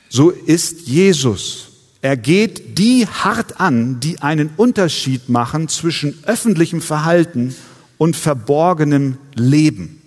So 0.08 0.30
ist 0.30 0.88
Jesus. 0.88 1.68
Er 2.02 2.16
geht 2.16 2.76
die 2.76 3.06
hart 3.06 3.60
an, 3.60 4.00
die 4.00 4.20
einen 4.20 4.50
Unterschied 4.56 5.28
machen 5.28 5.68
zwischen 5.68 6.18
öffentlichem 6.24 6.80
Verhalten 6.80 7.54
und 7.98 8.16
verborgenem 8.16 9.16
Leben. 9.36 10.02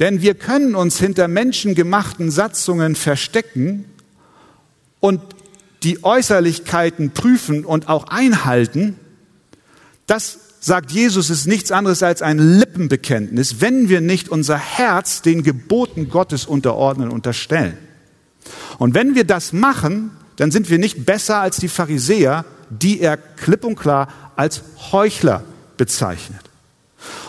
Denn 0.00 0.20
wir 0.20 0.34
können 0.34 0.74
uns 0.74 0.98
hinter 0.98 1.28
menschengemachten 1.28 2.32
Satzungen 2.32 2.96
verstecken 2.96 3.84
und 4.98 5.35
die 5.86 6.02
Äußerlichkeiten 6.02 7.12
prüfen 7.12 7.64
und 7.64 7.88
auch 7.88 8.08
einhalten. 8.08 8.96
Das 10.08 10.38
sagt 10.58 10.90
Jesus, 10.90 11.30
ist 11.30 11.46
nichts 11.46 11.70
anderes 11.70 12.02
als 12.02 12.22
ein 12.22 12.40
Lippenbekenntnis, 12.58 13.60
wenn 13.60 13.88
wir 13.88 14.00
nicht 14.00 14.28
unser 14.28 14.58
Herz 14.58 15.22
den 15.22 15.44
Geboten 15.44 16.08
Gottes 16.08 16.44
unterordnen, 16.44 17.08
unterstellen. 17.08 17.78
Und 18.78 18.94
wenn 18.94 19.14
wir 19.14 19.22
das 19.22 19.52
machen, 19.52 20.10
dann 20.34 20.50
sind 20.50 20.70
wir 20.70 20.78
nicht 20.78 21.06
besser 21.06 21.38
als 21.38 21.58
die 21.58 21.68
Pharisäer, 21.68 22.44
die 22.68 23.00
er 23.00 23.16
klipp 23.16 23.62
und 23.62 23.76
klar 23.76 24.08
als 24.34 24.62
Heuchler 24.90 25.44
bezeichnet. 25.76 26.40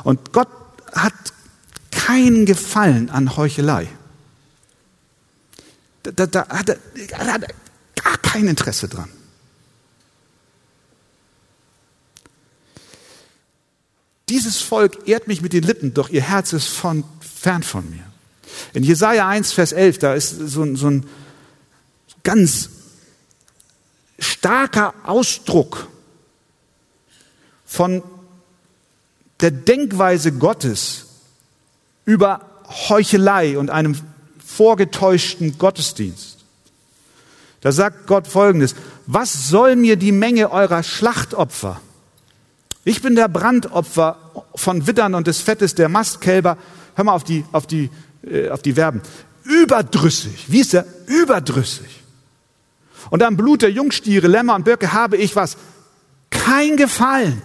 Und 0.03 0.33
Gott 0.33 0.49
hat 0.93 1.13
keinen 1.91 2.47
Gefallen 2.47 3.11
an 3.11 3.37
Heuchelei. 3.37 3.87
Da, 6.01 6.09
da, 6.11 6.25
da 6.25 6.47
hat 6.49 6.69
er, 6.69 6.77
hat 7.19 7.43
er 7.43 7.53
gar 8.07 8.17
kein 8.19 8.47
Interesse 8.47 8.87
dran. 8.87 9.09
Dieses 14.29 14.61
Volk 14.61 15.07
ehrt 15.07 15.27
mich 15.27 15.41
mit 15.41 15.53
den 15.53 15.63
Lippen, 15.63 15.93
doch 15.93 16.09
ihr 16.09 16.21
Herz 16.21 16.53
ist 16.53 16.67
von, 16.67 17.03
fern 17.19 17.63
von 17.63 17.89
mir. 17.89 18.03
In 18.73 18.83
Jesaja 18.83 19.27
1, 19.27 19.53
Vers 19.53 19.71
11, 19.71 19.99
da 19.99 20.13
ist 20.13 20.29
so, 20.29 20.75
so 20.75 20.89
ein 20.89 21.05
ganz 22.23 22.69
starker 24.19 24.93
Ausdruck 25.03 25.87
von 27.65 28.03
der 29.39 29.51
Denkweise 29.51 30.31
Gottes 30.31 31.05
über 32.05 32.63
Heuchelei 32.89 33.57
und 33.57 33.69
einem 33.69 33.97
vorgetäuschten 34.43 35.57
Gottesdienst. 35.57 36.36
Da 37.61 37.71
sagt 37.71 38.07
Gott 38.07 38.27
Folgendes, 38.27 38.75
was 39.07 39.49
soll 39.49 39.75
mir 39.75 39.95
die 39.95 40.11
Menge 40.11 40.51
eurer 40.51 40.83
Schlachtopfer? 40.83 41.81
Ich 42.83 43.01
bin 43.01 43.15
der 43.15 43.27
Brandopfer 43.27 44.17
von 44.55 44.87
Widdern 44.87 45.15
und 45.15 45.27
des 45.27 45.41
Fettes 45.41 45.75
der 45.75 45.89
Mastkälber. 45.89 46.57
Hör 46.95 47.03
mal 47.03 47.13
auf 47.13 47.23
die, 47.23 47.43
auf 47.51 47.67
die, 47.67 47.89
äh, 48.23 48.49
auf 48.49 48.61
die 48.61 48.73
Verben. 48.73 49.01
Überdrüssig. 49.43 50.45
Wie 50.47 50.59
ist 50.59 50.73
der? 50.73 50.85
Überdrüssig. 51.07 52.03
Und 53.09 53.23
am 53.23 53.37
Blut 53.37 53.61
der 53.61 53.71
Jungstiere, 53.71 54.27
Lämmer 54.27 54.55
und 54.55 54.65
Böcke 54.65 54.93
habe 54.93 55.17
ich 55.17 55.35
was? 55.35 55.57
Kein 56.29 56.77
Gefallen. 56.77 57.41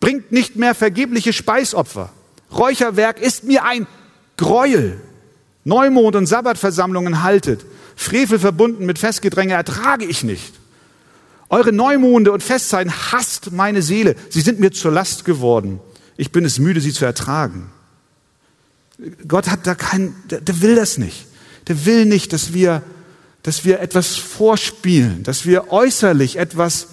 Bringt 0.00 0.32
nicht 0.32 0.56
mehr 0.56 0.74
vergebliche 0.74 1.32
Speisopfer. 1.32 2.10
Räucherwerk 2.52 3.20
ist 3.20 3.44
mir 3.44 3.64
ein 3.64 3.86
Gräuel. 4.36 5.00
Neumond 5.64 6.14
und 6.16 6.26
Sabbatversammlungen 6.26 7.22
haltet. 7.22 7.64
Frevel 7.96 8.38
verbunden 8.38 8.86
mit 8.86 8.98
Festgedränge 8.98 9.54
ertrage 9.54 10.04
ich 10.04 10.24
nicht. 10.24 10.54
Eure 11.48 11.72
Neumonde 11.72 12.32
und 12.32 12.42
Festzeiten 12.42 12.92
hasst 13.12 13.52
meine 13.52 13.82
Seele. 13.82 14.16
Sie 14.30 14.40
sind 14.40 14.60
mir 14.60 14.72
zur 14.72 14.92
Last 14.92 15.24
geworden. 15.24 15.80
Ich 16.16 16.32
bin 16.32 16.44
es 16.44 16.58
müde, 16.58 16.80
sie 16.80 16.92
zu 16.92 17.04
ertragen. 17.04 17.70
Gott 19.26 19.48
hat 19.48 19.66
da 19.66 19.74
kein, 19.74 20.14
der, 20.30 20.40
der 20.40 20.60
will 20.60 20.76
das 20.76 20.98
nicht. 20.98 21.26
Der 21.68 21.86
will 21.86 22.06
nicht, 22.06 22.32
dass 22.32 22.52
wir, 22.54 22.82
dass 23.42 23.64
wir 23.64 23.80
etwas 23.80 24.16
vorspielen, 24.16 25.22
dass 25.22 25.46
wir 25.46 25.72
äußerlich 25.72 26.36
etwas 26.36 26.88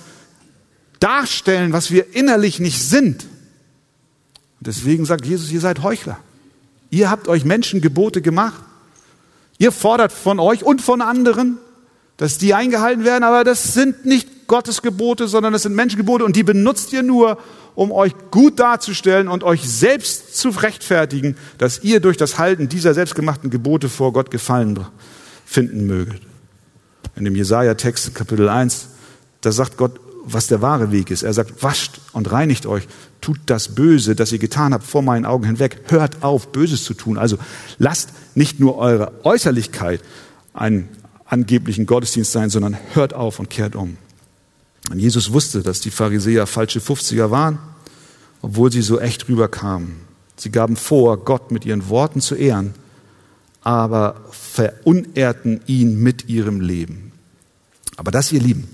darstellen, 1.00 1.74
was 1.74 1.92
wir 1.92 2.16
innerlich 2.16 2.60
nicht 2.60 2.82
sind. 2.82 3.26
Deswegen 4.60 5.06
sagt 5.06 5.26
Jesus, 5.26 5.52
ihr 5.52 5.60
seid 5.60 5.82
Heuchler. 5.82 6.20
Ihr 6.92 7.10
habt 7.10 7.28
euch 7.28 7.46
Menschengebote 7.46 8.22
gemacht. 8.22 8.64
Ihr 9.62 9.72
fordert 9.72 10.12
von 10.12 10.40
euch 10.40 10.64
und 10.64 10.82
von 10.82 11.02
anderen, 11.02 11.60
dass 12.18 12.40
die 12.40 12.56
eingehalten 12.56 13.06
werden, 13.06 13.24
aber 13.24 13.44
das 13.44 13.76
sind 13.76 14.08
nicht 14.08 14.48
Gottes 14.48 14.82
Gebote, 14.82 15.28
sondern 15.28 15.54
das 15.54 15.62
sind 15.62 15.76
Menschengebote 15.76 16.26
und 16.26 16.36
die 16.36 16.42
benutzt 16.42 16.92
ihr 16.94 17.04
nur, 17.04 17.38
um 17.76 17.92
euch 17.92 18.14
gut 18.32 18.60
darzustellen 18.60 19.28
und 19.28 19.44
euch 19.44 19.70
selbst 19.70 20.36
zu 20.36 20.50
rechtfertigen, 20.50 21.38
dass 21.60 21.84
ihr 21.84 22.00
durch 22.00 22.18
das 22.18 22.40
Halten 22.40 22.70
dieser 22.70 22.96
selbstgemachten 22.96 23.52
Gebote 23.52 23.88
vor 23.88 24.14
Gott 24.14 24.32
Gefallen 24.32 24.84
finden 25.46 25.86
möget. 25.86 26.24
In 27.16 27.26
dem 27.26 27.36
Jesaja-Text, 27.36 28.16
Kapitel 28.16 28.50
1, 28.50 28.88
da 29.42 29.52
sagt 29.52 29.78
Gott, 29.78 30.00
was 30.24 30.48
der 30.48 30.64
wahre 30.64 30.92
Weg 30.92 31.12
ist. 31.12 31.22
Er 31.22 31.34
sagt, 31.34 31.62
wascht 31.62 32.02
und 32.14 32.32
reinigt 32.32 32.66
euch, 32.66 32.88
tut 33.22 33.40
das 33.46 33.76
Böse, 33.76 34.16
das 34.16 34.32
ihr 34.32 34.40
getan 34.40 34.74
habt, 34.74 34.84
vor 34.84 35.02
meinen 35.02 35.26
Augen 35.26 35.46
hinweg. 35.46 35.82
Hört 35.88 36.24
auf, 36.24 36.52
Böses 36.52 36.84
zu 36.84 36.94
tun. 36.94 37.18
Also 37.18 37.38
lasst 37.78 38.10
nicht 38.36 38.60
nur 38.60 38.78
eure 38.78 39.14
Äußerlichkeit 39.24 40.02
einen 40.54 40.90
angeblichen 41.26 41.86
Gottesdienst 41.86 42.32
sein, 42.32 42.50
sondern 42.50 42.78
hört 42.94 43.14
auf 43.14 43.40
und 43.40 43.50
kehrt 43.50 43.76
um. 43.76 43.98
Und 44.90 45.00
Jesus 45.00 45.32
wusste, 45.32 45.62
dass 45.62 45.80
die 45.80 45.92
Pharisäer 45.92 46.48
falsche 46.48 46.80
50er 46.80 47.30
waren, 47.30 47.60
obwohl 48.42 48.72
sie 48.72 48.82
so 48.82 49.00
echt 49.00 49.30
rüberkamen. 49.30 49.94
Sie 50.36 50.50
gaben 50.50 50.76
vor, 50.76 51.24
Gott 51.24 51.52
mit 51.52 51.66
ihren 51.66 51.88
Worten 51.88 52.20
zu 52.20 52.36
ehren, 52.36 52.74
aber 53.62 54.26
verunehrten 54.32 55.62
ihn 55.68 56.02
mit 56.02 56.28
ihrem 56.28 56.60
Leben. 56.60 57.12
Aber 57.96 58.10
das, 58.10 58.32
ihr 58.32 58.42
Lieben, 58.42 58.68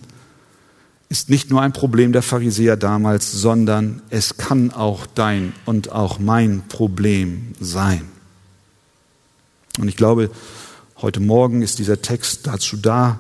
ist 1.10 1.30
nicht 1.30 1.50
nur 1.50 1.62
ein 1.62 1.74
Problem 1.74 2.12
der 2.12 2.22
Pharisäer 2.22 2.76
damals, 2.76 3.32
sondern 3.32 4.02
es 4.10 4.38
kann 4.38 4.72
auch 4.72 5.06
dein 5.06 5.54
und 5.65 5.91
auch 5.91 6.20
mein 6.20 6.67
Problem 6.67 7.54
sein. 7.60 8.02
Und 9.80 9.88
ich 9.88 9.96
glaube, 9.96 10.30
heute 10.98 11.20
Morgen 11.20 11.62
ist 11.62 11.80
dieser 11.80 12.02
Text 12.02 12.48
dazu 12.48 12.78
da, 12.78 13.20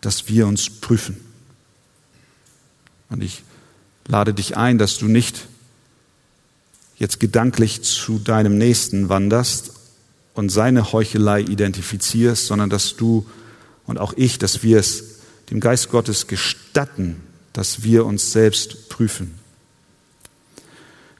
dass 0.00 0.28
wir 0.28 0.46
uns 0.46 0.70
prüfen. 0.70 1.16
Und 3.10 3.22
ich 3.22 3.44
lade 4.06 4.34
dich 4.34 4.56
ein, 4.56 4.78
dass 4.78 4.98
du 4.98 5.06
nicht 5.06 5.46
jetzt 6.96 7.20
gedanklich 7.20 7.82
zu 7.82 8.18
deinem 8.18 8.58
Nächsten 8.58 9.08
wanderst 9.08 9.72
und 10.34 10.48
seine 10.50 10.92
Heuchelei 10.92 11.42
identifizierst, 11.42 12.46
sondern 12.46 12.70
dass 12.70 12.96
du 12.96 13.26
und 13.86 13.98
auch 13.98 14.12
ich, 14.16 14.38
dass 14.38 14.62
wir 14.62 14.78
es 14.78 15.09
dem 15.50 15.60
Geist 15.60 15.90
Gottes 15.90 16.26
gestatten, 16.26 17.20
dass 17.52 17.82
wir 17.82 18.06
uns 18.06 18.32
selbst 18.32 18.88
prüfen. 18.88 19.34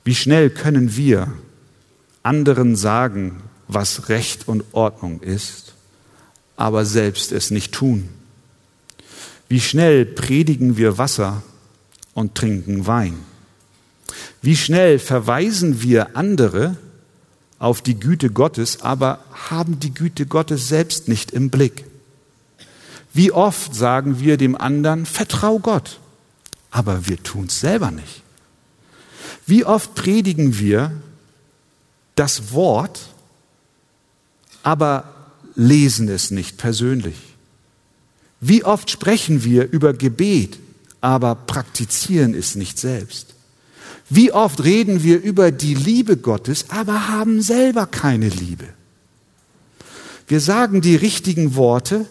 Wie 0.05 0.15
schnell 0.15 0.51
können 0.51 0.97
wir 0.97 1.33
anderen 2.23 2.77
sagen, 2.77 3.43
was 3.69 4.09
Recht 4.09 4.49
und 4.49 4.65
Ordnung 4.73 5.21
ist, 5.21 5.75
aber 6.57 6.85
selbst 6.85 7.33
es 7.33 7.51
nicht 7.51 7.73
tun? 7.73 8.09
Wie 9.49 9.61
schnell 9.61 10.07
predigen 10.07 10.77
wir 10.77 10.97
Wasser 10.97 11.43
und 12.15 12.35
trinken 12.35 12.87
Wein? 12.87 13.19
Wie 14.43 14.57
schnell 14.57 14.99
verweisen 14.99 15.83
wir 15.83 16.17
andere 16.17 16.77
auf 17.59 17.83
die 17.83 17.99
Güte 17.99 18.31
Gottes, 18.31 18.81
aber 18.83 19.25
haben 19.51 19.81
die 19.81 19.93
Güte 19.93 20.27
Gottes 20.27 20.69
selbst 20.69 21.09
nicht 21.09 21.33
im 21.33 21.51
Blick? 21.51 21.85
Wie 23.13 23.33
oft 23.33 23.75
sagen 23.75 24.21
wir 24.21 24.37
dem 24.37 24.57
anderen, 24.57 25.07
vertrau 25.07 25.59
Gott, 25.59 25.99
aber 26.71 27.07
wir 27.09 27.23
tun 27.23 27.47
es 27.47 27.61
selber 27.61 27.91
nicht. 27.91 28.23
Wie 29.47 29.65
oft 29.65 29.95
predigen 29.95 30.59
wir 30.59 30.93
das 32.15 32.53
Wort, 32.53 33.01
aber 34.63 35.15
lesen 35.55 36.09
es 36.09 36.31
nicht 36.31 36.57
persönlich. 36.57 37.17
Wie 38.41 38.65
oft 38.65 38.91
sprechen 38.91 39.45
wir 39.45 39.71
über 39.71 39.93
Gebet, 39.93 40.59
aber 41.01 41.35
praktizieren 41.35 42.35
es 42.35 42.55
nicht 42.55 42.79
selbst? 42.79 43.35
Wie 44.09 44.33
oft 44.33 44.65
reden 44.65 45.03
wir 45.03 45.23
über 45.23 45.53
die 45.53 45.75
Liebe 45.75 46.17
Gottes, 46.17 46.67
aber 46.69 47.09
haben 47.09 47.43
selber 47.43 47.87
keine 47.87 48.29
Liebe? 48.29 48.67
Wir 50.27 50.41
sagen 50.41 50.81
die 50.81 50.97
richtigen 50.97 51.55
Worte, 51.55 52.07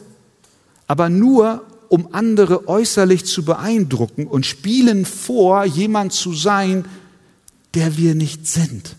aber 0.89 1.07
nur, 1.07 1.63
um 1.87 2.15
andere 2.15 2.67
äußerlich 2.67 3.23
zu 3.23 3.45
beeindrucken 3.45 4.25
und 4.25 4.47
spielen 4.47 5.05
vor, 5.05 5.63
jemand 5.63 6.13
zu 6.13 6.33
sein, 6.33 6.83
der 7.75 7.95
wir 7.95 8.15
nicht 8.15 8.47
sind. 8.47 8.95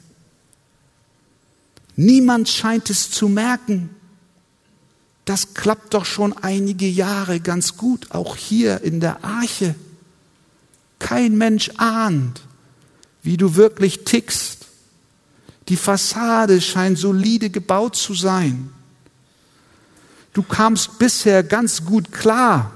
Niemand 1.97 2.49
scheint 2.49 2.91
es 2.91 3.11
zu 3.11 3.29
merken. 3.29 3.91
Das 5.25 5.55
klappt 5.55 5.93
doch 5.93 6.05
schon 6.05 6.33
einige 6.33 6.89
Jahre 6.89 7.41
ganz 7.41 7.77
gut, 7.77 8.13
auch 8.13 8.37
hier 8.37 8.83
in 8.83 9.01
der 9.01 9.25
Arche. 9.25 9.75
Kein 11.01 11.37
Mensch 11.37 11.73
ahnt, 11.77 12.41
wie 13.25 13.37
du 13.37 13.57
wirklich 13.57 14.05
tickst. 14.05 14.67
Die 15.69 15.77
Fassade 15.77 16.61
scheint 16.61 16.99
solide 16.99 17.51
gebaut 17.51 17.97
zu 17.97 18.15
sein. 18.15 18.71
Du 20.41 20.47
kamst 20.47 20.99
bisher 20.99 21.43
ganz 21.43 21.85
gut 21.85 22.13
klar 22.13 22.73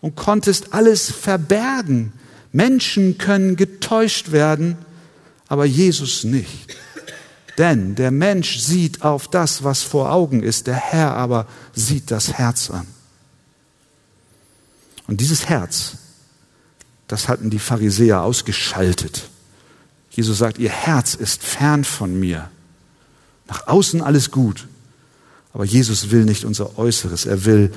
und 0.00 0.16
konntest 0.16 0.72
alles 0.72 1.10
verbergen. 1.10 2.14
Menschen 2.52 3.18
können 3.18 3.56
getäuscht 3.56 4.32
werden, 4.32 4.78
aber 5.46 5.66
Jesus 5.66 6.24
nicht. 6.24 6.74
Denn 7.58 7.96
der 7.96 8.10
Mensch 8.10 8.60
sieht 8.60 9.02
auf 9.02 9.28
das, 9.28 9.62
was 9.62 9.82
vor 9.82 10.10
Augen 10.10 10.42
ist, 10.42 10.68
der 10.68 10.76
Herr 10.76 11.14
aber 11.14 11.46
sieht 11.74 12.10
das 12.10 12.32
Herz 12.32 12.70
an. 12.70 12.86
Und 15.06 15.20
dieses 15.20 15.50
Herz, 15.50 15.98
das 17.08 17.28
hatten 17.28 17.50
die 17.50 17.58
Pharisäer 17.58 18.22
ausgeschaltet. 18.22 19.28
Jesus 20.08 20.38
sagt, 20.38 20.56
ihr 20.56 20.70
Herz 20.70 21.14
ist 21.14 21.44
fern 21.44 21.84
von 21.84 22.18
mir. 22.18 22.48
Nach 23.48 23.66
außen 23.66 24.00
alles 24.00 24.30
gut. 24.30 24.66
Aber 25.56 25.64
Jesus 25.64 26.10
will 26.10 26.26
nicht 26.26 26.44
unser 26.44 26.78
Äußeres. 26.78 27.24
Er 27.24 27.46
will, 27.46 27.72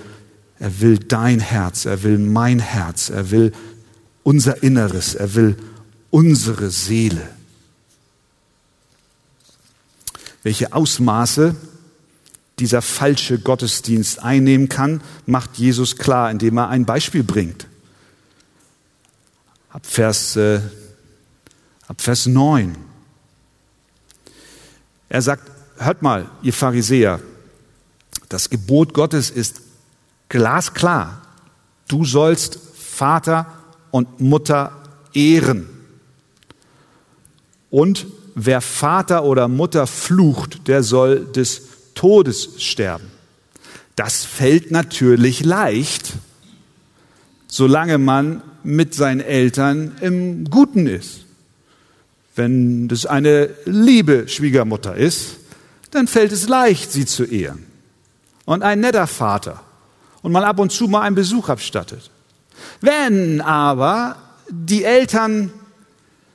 er 0.59 0.81
will 0.81 0.99
dein 0.99 1.39
Herz. 1.39 1.85
Er 1.85 2.03
will 2.03 2.17
mein 2.17 2.59
Herz. 2.59 3.09
Er 3.09 3.31
will 3.31 3.53
unser 4.21 4.61
Inneres. 4.63 5.15
Er 5.15 5.33
will 5.33 5.55
unsere 6.09 6.71
Seele. 6.71 7.25
Welche 10.43 10.73
Ausmaße 10.73 11.55
dieser 12.59 12.81
falsche 12.81 13.39
Gottesdienst 13.39 14.21
einnehmen 14.21 14.67
kann, 14.67 14.99
macht 15.25 15.57
Jesus 15.57 15.95
klar, 15.95 16.29
indem 16.31 16.57
er 16.57 16.67
ein 16.67 16.83
Beispiel 16.83 17.23
bringt. 17.23 17.65
Ab 19.69 19.85
Vers, 19.85 20.35
äh, 20.35 20.59
ab 21.87 22.01
Vers 22.01 22.25
9. 22.25 22.75
Er 25.07 25.21
sagt, 25.21 25.49
hört 25.77 26.01
mal, 26.01 26.29
ihr 26.41 26.51
Pharisäer, 26.51 27.21
das 28.29 28.49
Gebot 28.49 28.93
Gottes 28.93 29.31
ist 29.31 29.61
glasklar. 30.29 31.21
Du 31.87 32.05
sollst 32.05 32.59
Vater 32.77 33.47
und 33.91 34.21
Mutter 34.21 34.71
ehren. 35.13 35.67
Und 37.71 38.05
wer 38.35 38.61
Vater 38.61 39.23
oder 39.23 39.47
Mutter 39.47 39.87
flucht, 39.87 40.67
der 40.67 40.83
soll 40.83 41.25
des 41.25 41.63
Todes 41.95 42.61
sterben. 42.63 43.07
Das 43.95 44.23
fällt 44.23 44.71
natürlich 44.71 45.43
leicht, 45.43 46.13
solange 47.47 47.97
man 47.97 48.41
mit 48.63 48.93
seinen 48.93 49.19
Eltern 49.19 49.93
im 50.01 50.45
Guten 50.49 50.87
ist. 50.87 51.25
Wenn 52.35 52.87
das 52.87 53.05
eine 53.05 53.49
liebe 53.65 54.27
Schwiegermutter 54.27 54.95
ist, 54.95 55.37
dann 55.91 56.07
fällt 56.07 56.31
es 56.31 56.47
leicht, 56.47 56.91
sie 56.91 57.05
zu 57.05 57.25
ehren. 57.25 57.68
Und 58.49 58.63
ein 58.63 58.79
netter 58.79 59.05
Vater 59.05 59.61
und 60.23 60.31
mal 60.31 60.43
ab 60.43 60.57
und 60.57 60.71
zu 60.71 60.87
mal 60.87 61.01
einen 61.01 61.15
Besuch 61.15 61.49
abstattet. 61.49 62.09
Wenn 62.81 63.41
aber 63.41 64.15
die 64.49 64.83
Eltern 64.83 65.53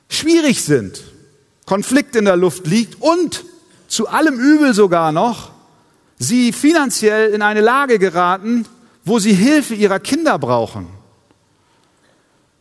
schwierig 0.07 0.63
sind, 0.63 1.03
Konflikt 1.65 2.15
in 2.15 2.23
der 2.23 2.37
Luft 2.37 2.67
liegt 2.67 3.01
und 3.01 3.43
zu 3.89 4.07
allem 4.07 4.39
Übel 4.39 4.73
sogar 4.73 5.11
noch 5.11 5.51
sie 6.17 6.53
finanziell 6.53 7.33
in 7.33 7.41
eine 7.41 7.59
Lage 7.59 7.99
geraten, 7.99 8.65
wo 9.03 9.19
sie 9.19 9.33
Hilfe 9.33 9.73
ihrer 9.73 9.99
Kinder 9.99 10.39
brauchen. 10.39 10.87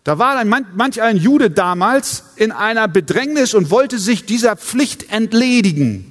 Da 0.02 0.18
war 0.18 0.36
ein, 0.36 0.48
manch 0.48 1.00
ein 1.00 1.16
Jude 1.16 1.50
damals 1.50 2.24
in 2.34 2.50
einer 2.50 2.88
Bedrängnis 2.88 3.54
und 3.54 3.70
wollte 3.70 4.00
sich 4.00 4.26
dieser 4.26 4.56
Pflicht 4.56 5.12
entledigen. 5.12 6.10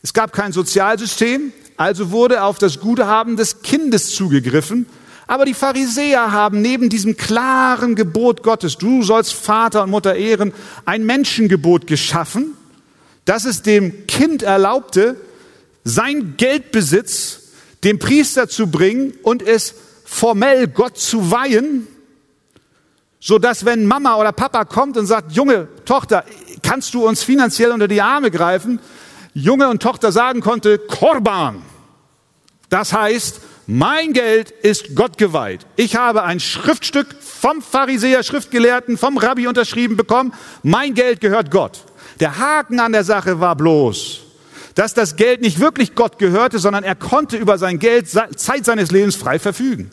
Es 0.00 0.14
gab 0.14 0.32
kein 0.32 0.52
Sozialsystem, 0.52 1.52
also 1.76 2.10
wurde 2.10 2.42
auf 2.42 2.58
das 2.58 2.80
Guthaben 2.80 3.36
des 3.36 3.62
Kindes 3.62 4.14
zugegriffen 4.14 4.86
aber 5.26 5.46
die 5.46 5.54
Pharisäer 5.54 6.32
haben 6.32 6.60
neben 6.60 6.88
diesem 6.88 7.16
klaren 7.16 7.94
Gebot 7.94 8.42
Gottes, 8.42 8.76
du 8.76 9.02
sollst 9.02 9.32
Vater 9.32 9.84
und 9.84 9.90
Mutter 9.90 10.14
ehren, 10.14 10.52
ein 10.84 11.06
Menschengebot 11.06 11.86
geschaffen, 11.86 12.54
das 13.24 13.46
es 13.46 13.62
dem 13.62 14.06
Kind 14.06 14.42
erlaubte, 14.42 15.16
sein 15.82 16.34
Geldbesitz 16.36 17.40
dem 17.84 17.98
Priester 17.98 18.48
zu 18.48 18.66
bringen 18.66 19.14
und 19.22 19.42
es 19.42 19.74
formell 20.04 20.68
Gott 20.68 20.98
zu 20.98 21.30
weihen, 21.30 21.86
so 23.18 23.38
dass 23.38 23.64
wenn 23.64 23.86
Mama 23.86 24.16
oder 24.16 24.32
Papa 24.32 24.66
kommt 24.66 24.98
und 24.98 25.06
sagt, 25.06 25.32
Junge, 25.32 25.68
Tochter, 25.86 26.24
kannst 26.62 26.92
du 26.92 27.06
uns 27.06 27.22
finanziell 27.22 27.72
unter 27.72 27.88
die 27.88 28.02
Arme 28.02 28.30
greifen? 28.30 28.78
Junge 29.34 29.68
und 29.68 29.82
Tochter 29.82 30.12
sagen 30.12 30.40
konnte, 30.40 30.78
Korban. 30.78 31.62
Das 32.70 32.92
heißt, 32.92 33.40
mein 33.66 34.12
Geld 34.12 34.50
ist 34.50 34.94
Gott 34.94 35.18
geweiht. 35.18 35.66
Ich 35.76 35.96
habe 35.96 36.22
ein 36.22 36.38
Schriftstück 36.38 37.14
vom 37.20 37.62
Pharisäer, 37.62 38.22
Schriftgelehrten, 38.22 38.96
vom 38.96 39.18
Rabbi 39.18 39.46
unterschrieben 39.46 39.96
bekommen. 39.96 40.32
Mein 40.62 40.94
Geld 40.94 41.20
gehört 41.20 41.50
Gott. 41.50 41.84
Der 42.20 42.38
Haken 42.38 42.78
an 42.78 42.92
der 42.92 43.04
Sache 43.04 43.40
war 43.40 43.56
bloß, 43.56 44.20
dass 44.74 44.94
das 44.94 45.16
Geld 45.16 45.40
nicht 45.40 45.58
wirklich 45.60 45.94
Gott 45.94 46.18
gehörte, 46.18 46.58
sondern 46.58 46.84
er 46.84 46.94
konnte 46.94 47.36
über 47.36 47.58
sein 47.58 47.78
Geld 47.78 48.08
Zeit 48.08 48.64
seines 48.64 48.90
Lebens 48.90 49.16
frei 49.16 49.38
verfügen. 49.38 49.90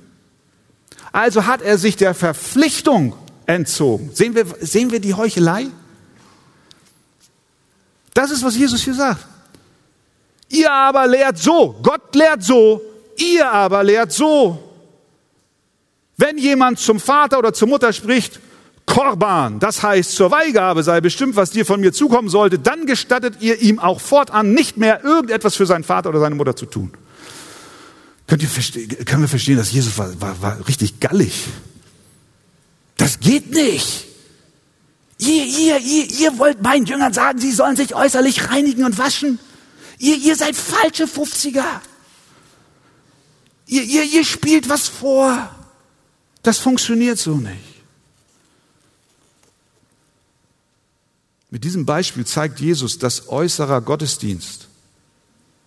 Also 1.11 1.45
hat 1.45 1.61
er 1.61 1.77
sich 1.77 1.95
der 1.95 2.13
Verpflichtung 2.13 3.15
entzogen. 3.45 4.11
Sehen 4.13 4.35
wir, 4.35 4.45
sehen 4.59 4.91
wir 4.91 4.99
die 4.99 5.13
Heuchelei? 5.13 5.67
Das 8.13 8.31
ist, 8.31 8.43
was 8.43 8.55
Jesus 8.55 8.81
hier 8.81 8.93
sagt. 8.93 9.25
Ihr 10.51 10.71
aber 10.71 11.07
lehrt 11.07 11.37
so, 11.37 11.75
Gott 11.81 12.13
lehrt 12.15 12.43
so, 12.43 12.81
Ihr 13.17 13.51
aber 13.51 13.83
lehrt 13.83 14.11
so. 14.11 14.61
Wenn 16.17 16.37
jemand 16.37 16.79
zum 16.79 16.99
Vater 16.99 17.39
oder 17.39 17.53
zur 17.53 17.67
Mutter 17.67 17.93
spricht, 17.93 18.39
Korban, 18.85 19.59
das 19.59 19.81
heißt 19.83 20.11
zur 20.11 20.31
Weihgabe 20.31 20.83
sei 20.83 21.01
bestimmt, 21.01 21.35
was 21.35 21.51
dir 21.51 21.65
von 21.65 21.79
mir 21.79 21.93
zukommen 21.93 22.29
sollte, 22.29 22.59
dann 22.59 22.85
gestattet 22.85 23.35
ihr 23.39 23.61
ihm 23.61 23.79
auch 23.79 24.01
fortan 24.01 24.53
nicht 24.53 24.77
mehr 24.77 25.03
irgendetwas 25.03 25.55
für 25.55 25.65
seinen 25.65 25.83
Vater 25.83 26.09
oder 26.09 26.19
seine 26.19 26.35
Mutter 26.35 26.55
zu 26.55 26.65
tun. 26.65 26.91
Könnt 28.27 28.43
ihr 28.43 29.05
können 29.05 29.21
wir 29.21 29.29
verstehen, 29.29 29.57
dass 29.57 29.71
Jesus 29.71 29.97
war, 29.97 30.09
war, 30.21 30.41
war 30.41 30.67
richtig 30.67 30.99
gallig? 30.99 31.47
Das 32.97 33.19
geht 33.19 33.51
nicht. 33.51 34.07
Ihr, 35.17 35.45
ihr, 35.45 35.79
ihr, 35.79 36.11
ihr 36.11 36.37
wollt 36.37 36.61
meinen 36.61 36.85
Jüngern 36.85 37.13
sagen, 37.13 37.39
sie 37.39 37.51
sollen 37.51 37.75
sich 37.75 37.95
äußerlich 37.95 38.49
reinigen 38.49 38.83
und 38.83 38.97
waschen. 38.97 39.39
Ihr, 40.01 40.17
ihr 40.17 40.35
seid 40.35 40.55
falsche 40.55 41.05
50er. 41.05 41.63
Ihr, 43.67 43.83
ihr, 43.83 44.03
ihr 44.03 44.25
spielt 44.25 44.67
was 44.67 44.87
vor. 44.87 45.55
Das 46.41 46.57
funktioniert 46.57 47.19
so 47.19 47.35
nicht. 47.37 47.83
Mit 51.51 51.63
diesem 51.63 51.85
Beispiel 51.85 52.25
zeigt 52.25 52.59
Jesus, 52.59 52.97
dass 52.97 53.29
äußerer 53.29 53.81
Gottesdienst 53.81 54.69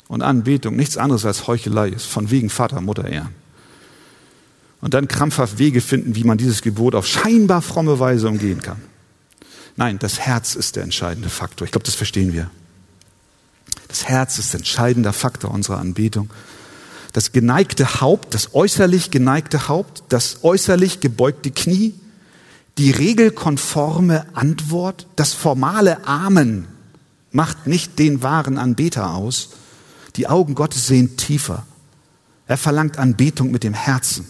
und 0.08 0.22
Anbetung 0.22 0.74
nichts 0.74 0.96
anderes 0.96 1.24
als 1.24 1.46
Heuchelei 1.46 1.90
ist, 1.90 2.06
von 2.06 2.32
wegen 2.32 2.50
Vater, 2.50 2.80
Mutter 2.80 3.06
ehren. 3.06 3.34
Und 4.80 4.94
dann 4.94 5.06
krampfhaft 5.06 5.58
Wege 5.58 5.80
finden, 5.80 6.16
wie 6.16 6.24
man 6.24 6.38
dieses 6.38 6.60
Gebot 6.60 6.96
auf 6.96 7.06
scheinbar 7.06 7.62
fromme 7.62 8.00
Weise 8.00 8.28
umgehen 8.28 8.60
kann. 8.60 8.82
Nein, 9.76 10.00
das 10.00 10.18
Herz 10.18 10.56
ist 10.56 10.74
der 10.74 10.82
entscheidende 10.82 11.28
Faktor. 11.28 11.66
Ich 11.66 11.70
glaube, 11.70 11.86
das 11.86 11.94
verstehen 11.94 12.32
wir. 12.32 12.50
Das 13.94 14.08
Herz 14.08 14.38
ist 14.40 14.54
entscheidender 14.54 15.12
Faktor 15.12 15.52
unserer 15.52 15.78
Anbetung 15.78 16.28
das 17.14 17.30
geneigte 17.30 18.00
Haupt, 18.00 18.34
das 18.34 18.54
äußerlich 18.54 19.12
geneigte 19.12 19.68
Haupt, 19.68 20.02
das 20.08 20.42
äußerlich 20.42 20.98
gebeugte 20.98 21.52
Knie, 21.52 21.94
die 22.76 22.90
regelkonforme 22.90 24.26
Antwort, 24.34 25.06
das 25.14 25.32
formale 25.32 26.08
Amen 26.08 26.66
macht 27.30 27.68
nicht 27.68 28.00
den 28.00 28.24
wahren 28.24 28.58
Anbeter 28.58 29.14
aus. 29.14 29.50
Die 30.16 30.26
Augen 30.26 30.56
Gottes 30.56 30.88
sehen 30.88 31.16
tiefer. 31.16 31.64
Er 32.48 32.56
verlangt 32.56 32.98
Anbetung 32.98 33.52
mit 33.52 33.62
dem 33.62 33.74
Herzen. 33.74 34.26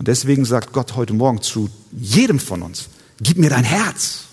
Und 0.00 0.08
deswegen 0.08 0.44
sagt 0.44 0.72
Gott 0.72 0.96
heute 0.96 1.14
Morgen 1.14 1.42
zu 1.42 1.70
jedem 1.92 2.40
von 2.40 2.62
uns, 2.62 2.88
gib 3.20 3.38
mir 3.38 3.50
dein 3.50 3.64
Herz. 3.64 4.24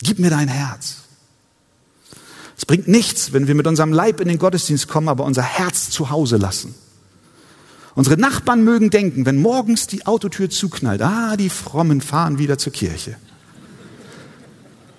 Gib 0.00 0.18
mir 0.18 0.30
dein 0.30 0.48
Herz. 0.48 0.96
Es 2.58 2.66
bringt 2.66 2.88
nichts, 2.88 3.32
wenn 3.32 3.46
wir 3.46 3.54
mit 3.54 3.68
unserem 3.68 3.92
Leib 3.92 4.20
in 4.20 4.26
den 4.26 4.38
Gottesdienst 4.38 4.88
kommen, 4.88 5.08
aber 5.08 5.24
unser 5.24 5.42
Herz 5.42 5.90
zu 5.90 6.10
Hause 6.10 6.36
lassen. 6.36 6.74
Unsere 7.94 8.16
Nachbarn 8.16 8.64
mögen 8.64 8.90
denken, 8.90 9.24
wenn 9.26 9.40
morgens 9.40 9.86
die 9.86 10.06
Autotür 10.06 10.50
zuknallt, 10.50 11.00
ah, 11.00 11.36
die 11.36 11.50
Frommen 11.50 12.00
fahren 12.00 12.38
wieder 12.38 12.58
zur 12.58 12.72
Kirche. 12.72 13.16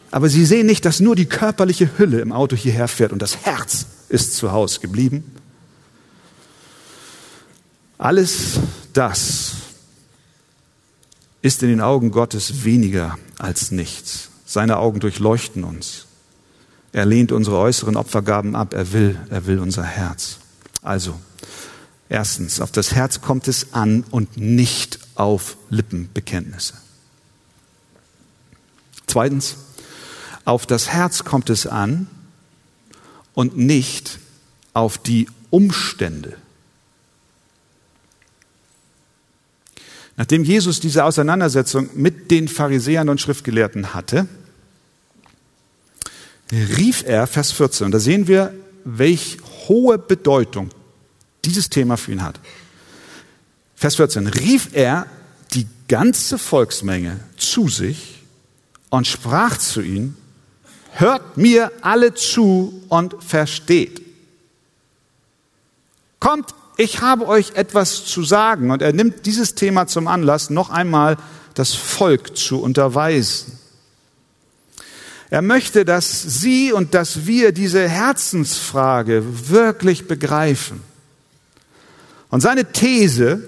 Aber 0.10 0.30
sie 0.30 0.46
sehen 0.46 0.66
nicht, 0.66 0.86
dass 0.86 1.02
nur 1.02 1.16
die 1.16 1.26
körperliche 1.26 1.98
Hülle 1.98 2.22
im 2.22 2.32
Auto 2.32 2.56
hierher 2.56 2.88
fährt 2.88 3.12
und 3.12 3.22
das 3.22 3.46
Herz 3.46 3.86
ist 4.08 4.38
zu 4.38 4.54
Hause 4.54 4.80
geblieben. 4.80 5.24
Alles 7.98 8.60
das 8.94 9.54
ist 11.42 11.62
in 11.62 11.70
den 11.70 11.82
Augen 11.82 12.12
Gottes 12.12 12.64
weniger 12.64 13.18
als 13.38 13.72
nichts. 13.72 14.30
Seine 14.46 14.78
Augen 14.78 15.02
durchleuchten 15.02 15.66
uns. 15.66 16.09
Er 16.92 17.06
lehnt 17.06 17.32
unsere 17.32 17.58
äußeren 17.58 17.96
Opfergaben 17.96 18.56
ab. 18.56 18.74
Er 18.74 18.92
will, 18.94 19.20
er 19.30 19.46
will 19.46 19.60
unser 19.60 19.84
Herz. 19.84 20.38
Also, 20.82 21.20
erstens, 22.10 22.62
auf 22.62 22.72
das 22.72 22.94
Herz 22.94 23.22
kommt 23.22 23.48
es 23.48 23.74
an 23.74 24.04
und 24.10 24.38
nicht 24.38 25.00
auf 25.16 25.58
Lippenbekenntnisse. 25.70 26.74
Zweitens, 29.06 29.58
auf 30.46 30.66
das 30.66 30.90
Herz 30.90 31.24
kommt 31.24 31.50
es 31.50 31.68
an 31.68 32.08
und 33.34 33.58
nicht 33.58 34.20
auf 34.74 34.98
die 34.98 35.28
Umstände. 35.50 36.36
Nachdem 40.16 40.44
Jesus 40.44 40.80
diese 40.80 41.06
Auseinandersetzung 41.06 41.90
mit 41.94 42.30
den 42.30 42.48
Pharisäern 42.48 43.10
und 43.10 43.22
Schriftgelehrten 43.22 43.94
hatte, 43.94 44.28
rief 46.52 47.04
er, 47.06 47.28
Vers 47.28 47.52
14, 47.52 47.86
und 47.86 47.92
da 47.92 48.00
sehen 48.00 48.28
wir, 48.28 48.54
welch 48.84 49.38
hohe 49.68 49.98
Bedeutung 49.98 50.70
dieses 51.46 51.70
Thema 51.70 51.98
für 51.98 52.12
ihn 52.12 52.24
hat. 52.24 52.40
Vers 53.76 53.96
14, 53.96 54.28
rief 54.28 54.70
er 54.74 55.06
die 55.54 55.68
ganze 55.88 56.38
Volksmenge 56.38 57.20
zu 57.38 57.70
sich 57.70 58.24
und 58.90 59.08
sprach 59.08 59.58
zu 59.58 59.82
ihnen, 59.82 60.18
hört 60.92 61.38
mir 61.38 61.72
alle 61.82 62.14
zu 62.14 62.84
und 62.90 63.24
versteht. 63.24 64.02
Kommt 66.20 66.54
ich 66.80 67.02
habe 67.02 67.28
euch 67.28 67.56
etwas 67.56 68.06
zu 68.06 68.24
sagen. 68.24 68.72
Und 68.72 68.82
er 68.82 68.94
nimmt 68.94 69.26
dieses 69.26 69.54
Thema 69.54 69.88
zum 69.88 70.08
Anlass, 70.08 70.50
noch 70.50 70.70
einmal 70.70 71.18
das 71.54 71.74
Volk 71.74 72.38
zu 72.38 72.62
unterweisen. 72.62 73.59
Er 75.30 75.42
möchte, 75.42 75.86
dass 75.86 76.22
Sie 76.22 76.74
und 76.74 76.94
dass 76.94 77.26
wir 77.26 77.52
diese 77.52 77.88
Herzensfrage 77.88 79.24
wirklich 79.50 80.08
begreifen. 80.08 80.82
Und 82.30 82.42
seine 82.42 82.72
These, 82.72 83.44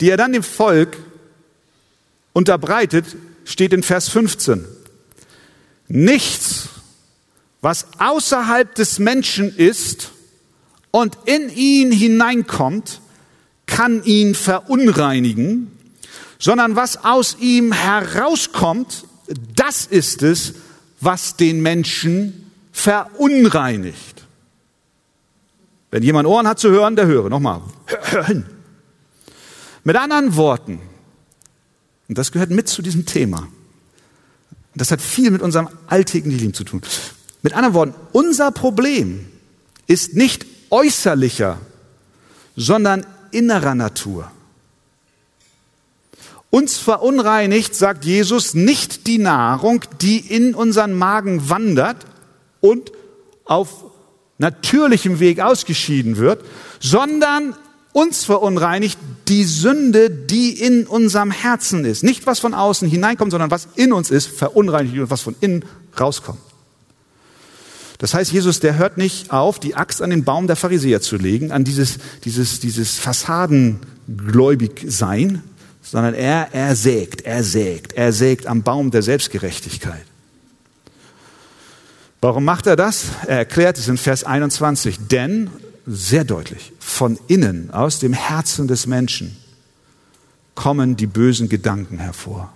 die 0.00 0.10
er 0.10 0.16
dann 0.16 0.32
dem 0.32 0.42
Volk 0.42 0.96
unterbreitet, 2.32 3.06
steht 3.44 3.72
in 3.72 3.82
Vers 3.82 4.08
15. 4.08 4.64
Nichts, 5.88 6.68
was 7.60 7.86
außerhalb 7.98 8.74
des 8.74 8.98
Menschen 8.98 9.54
ist, 9.54 10.10
und 10.92 11.18
in 11.24 11.48
ihn 11.48 11.90
hineinkommt, 11.90 13.00
kann 13.66 14.04
ihn 14.04 14.36
verunreinigen, 14.36 15.72
sondern 16.38 16.76
was 16.76 17.02
aus 17.04 17.38
ihm 17.40 17.72
herauskommt, 17.72 19.04
das 19.56 19.86
ist 19.86 20.22
es, 20.22 20.54
was 21.02 21.36
den 21.36 21.60
Menschen 21.60 22.50
verunreinigt. 22.72 24.26
Wenn 25.90 26.02
jemand 26.02 26.26
Ohren 26.26 26.48
hat 26.48 26.58
zu 26.58 26.70
hören, 26.70 26.96
der 26.96 27.06
höre. 27.06 27.28
Nochmal. 27.28 27.60
Hör 27.86 28.24
hin. 28.24 28.46
Mit 29.84 29.96
anderen 29.96 30.36
Worten, 30.36 30.80
und 32.08 32.16
das 32.16 32.32
gehört 32.32 32.50
mit 32.50 32.68
zu 32.68 32.82
diesem 32.82 33.04
Thema, 33.04 33.48
das 34.74 34.90
hat 34.90 35.02
viel 35.02 35.30
mit 35.30 35.42
unserem 35.42 35.68
alltäglichen 35.88 36.38
Leben 36.38 36.54
zu 36.54 36.64
tun. 36.64 36.80
Mit 37.42 37.52
anderen 37.52 37.74
Worten, 37.74 37.94
unser 38.12 38.52
Problem 38.52 39.26
ist 39.86 40.14
nicht 40.14 40.46
äußerlicher, 40.70 41.58
sondern 42.56 43.04
innerer 43.32 43.74
Natur. 43.74 44.30
Uns 46.54 46.76
verunreinigt, 46.76 47.74
sagt 47.74 48.04
Jesus, 48.04 48.52
nicht 48.52 49.06
die 49.06 49.16
Nahrung, 49.16 49.84
die 50.02 50.18
in 50.18 50.54
unseren 50.54 50.92
Magen 50.92 51.48
wandert 51.48 52.04
und 52.60 52.92
auf 53.46 53.86
natürlichem 54.36 55.18
Weg 55.18 55.40
ausgeschieden 55.40 56.18
wird, 56.18 56.44
sondern 56.78 57.56
uns 57.94 58.26
verunreinigt 58.26 58.98
die 59.28 59.44
Sünde, 59.44 60.10
die 60.10 60.50
in 60.50 60.86
unserem 60.86 61.30
Herzen 61.30 61.86
ist. 61.86 62.04
Nicht 62.04 62.26
was 62.26 62.38
von 62.38 62.52
außen 62.52 62.86
hineinkommt, 62.86 63.30
sondern 63.30 63.50
was 63.50 63.68
in 63.76 63.94
uns 63.94 64.10
ist, 64.10 64.26
verunreinigt 64.26 64.98
und 64.98 65.10
was 65.10 65.22
von 65.22 65.36
innen 65.40 65.64
rauskommt. 65.98 66.40
Das 67.96 68.12
heißt, 68.12 68.30
Jesus, 68.30 68.60
der 68.60 68.76
hört 68.76 68.98
nicht 68.98 69.32
auf, 69.32 69.58
die 69.58 69.74
Axt 69.74 70.02
an 70.02 70.10
den 70.10 70.24
Baum 70.24 70.48
der 70.48 70.56
Pharisäer 70.56 71.00
zu 71.00 71.16
legen, 71.16 71.50
an 71.50 71.64
dieses, 71.64 71.96
dieses, 72.24 72.60
dieses 72.60 72.98
Fassadengläubig 72.98 74.84
sein, 74.86 75.42
sondern 75.82 76.14
er, 76.14 76.48
er 76.52 76.76
sägt, 76.76 77.22
er 77.22 77.42
sägt, 77.44 77.92
er 77.94 78.12
sägt 78.12 78.46
am 78.46 78.62
Baum 78.62 78.90
der 78.90 79.02
Selbstgerechtigkeit. 79.02 80.06
Warum 82.20 82.44
macht 82.44 82.66
er 82.68 82.76
das? 82.76 83.06
Er 83.26 83.38
erklärt 83.38 83.78
es 83.78 83.88
in 83.88 83.98
Vers 83.98 84.22
21. 84.22 85.08
Denn, 85.08 85.50
sehr 85.86 86.22
deutlich, 86.22 86.72
von 86.78 87.18
innen, 87.26 87.72
aus 87.72 87.98
dem 87.98 88.12
Herzen 88.12 88.68
des 88.68 88.86
Menschen, 88.86 89.36
kommen 90.54 90.94
die 90.96 91.08
bösen 91.08 91.48
Gedanken 91.48 91.98
hervor. 91.98 92.52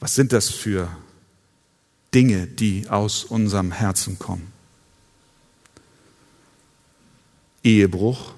Was 0.00 0.16
sind 0.16 0.32
das 0.32 0.48
für 0.48 0.88
Dinge, 2.12 2.48
die 2.48 2.88
aus 2.88 3.22
unserem 3.22 3.70
Herzen 3.70 4.18
kommen? 4.18 4.50
Ehebruch, 7.62 8.32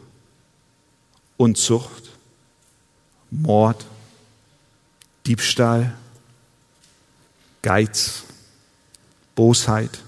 Unzucht, 1.42 2.11
Mord, 3.33 3.85
Diebstahl, 5.26 5.92
Geiz, 7.62 8.22
Bosheit, 9.35 9.98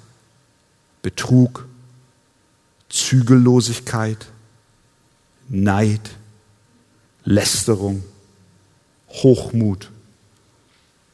Betrug, 1.02 1.66
Zügellosigkeit, 2.88 4.28
Neid, 5.48 6.08
Lästerung, 7.24 8.04
Hochmut, 9.08 9.90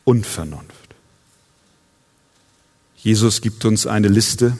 Unvernunft. 0.05 0.95
Jesus 2.97 3.41
gibt 3.41 3.65
uns 3.65 3.87
eine 3.87 4.09
Liste 4.09 4.59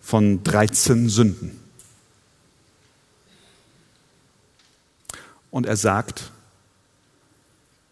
von 0.00 0.42
13 0.42 1.08
Sünden. 1.08 1.57
Und 5.50 5.66
er 5.66 5.76
sagt, 5.76 6.30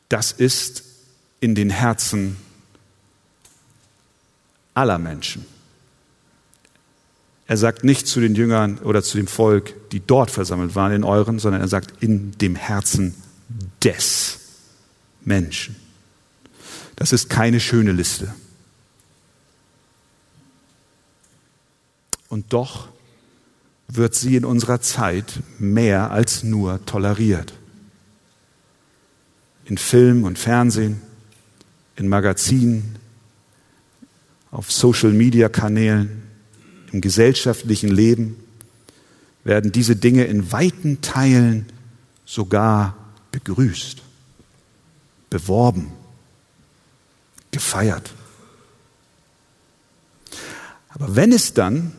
das 0.09 0.33
ist 0.33 0.85
in 1.40 1.55
den 1.55 1.71
Herzen 1.71 2.37
aller 4.75 4.99
Menschen. 4.99 5.45
Er 7.47 7.57
sagt 7.57 7.85
nicht 7.85 8.07
zu 8.07 8.21
den 8.21 8.35
Jüngern 8.35 8.79
oder 8.79 9.03
zu 9.03 9.16
dem 9.16 9.27
Volk, 9.27 9.90
die 9.90 10.01
dort 10.01 10.31
versammelt 10.31 10.75
waren, 10.75 10.92
in 10.92 11.05
euren, 11.05 11.38
sondern 11.38 11.61
er 11.61 11.69
sagt 11.69 12.03
in 12.03 12.33
dem 12.33 12.57
Herzen 12.57 13.14
des 13.83 14.40
Menschen. 15.23 15.77
Das 16.97 17.12
ist 17.12 17.29
keine 17.29 17.61
schöne 17.61 17.92
Liste. 17.92 18.35
Und 22.29 22.53
doch 22.53 22.88
wird 23.88 24.14
sie 24.14 24.37
in 24.37 24.44
unserer 24.44 24.81
Zeit 24.81 25.40
mehr 25.59 26.11
als 26.11 26.42
nur 26.42 26.85
toleriert. 26.87 27.53
In 29.64 29.79
Film 29.79 30.25
und 30.25 30.38
Fernsehen, 30.38 31.01
in 31.96 32.09
Magazinen, 32.09 32.96
auf 34.51 34.72
Social-Media-Kanälen, 34.72 36.22
im 36.92 37.01
gesellschaftlichen 37.01 37.90
Leben 37.90 38.37
werden 39.44 39.72
diese 39.72 39.96
Dinge 39.96 40.25
in 40.25 40.51
weiten 40.53 41.01
Teilen 41.03 41.66
sogar 42.25 42.96
begrüßt, 43.33 44.03
beworben 45.31 45.92
gefeiert. 47.51 48.11
Aber 50.90 51.16
wenn 51.16 51.33
es 51.33 51.55
dann 51.55 51.92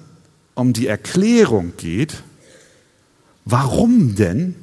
um 0.57 0.73
die 0.73 0.87
Erklärung 0.87 1.73
geht, 1.77 2.23
warum 3.45 4.15
denn 4.15 4.55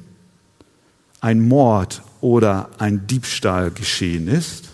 ein 1.20 1.40
Mord 1.40 2.02
oder 2.20 2.68
ein 2.78 3.06
Diebstahl 3.06 3.70
geschehen 3.70 4.26
ist, 4.26 4.70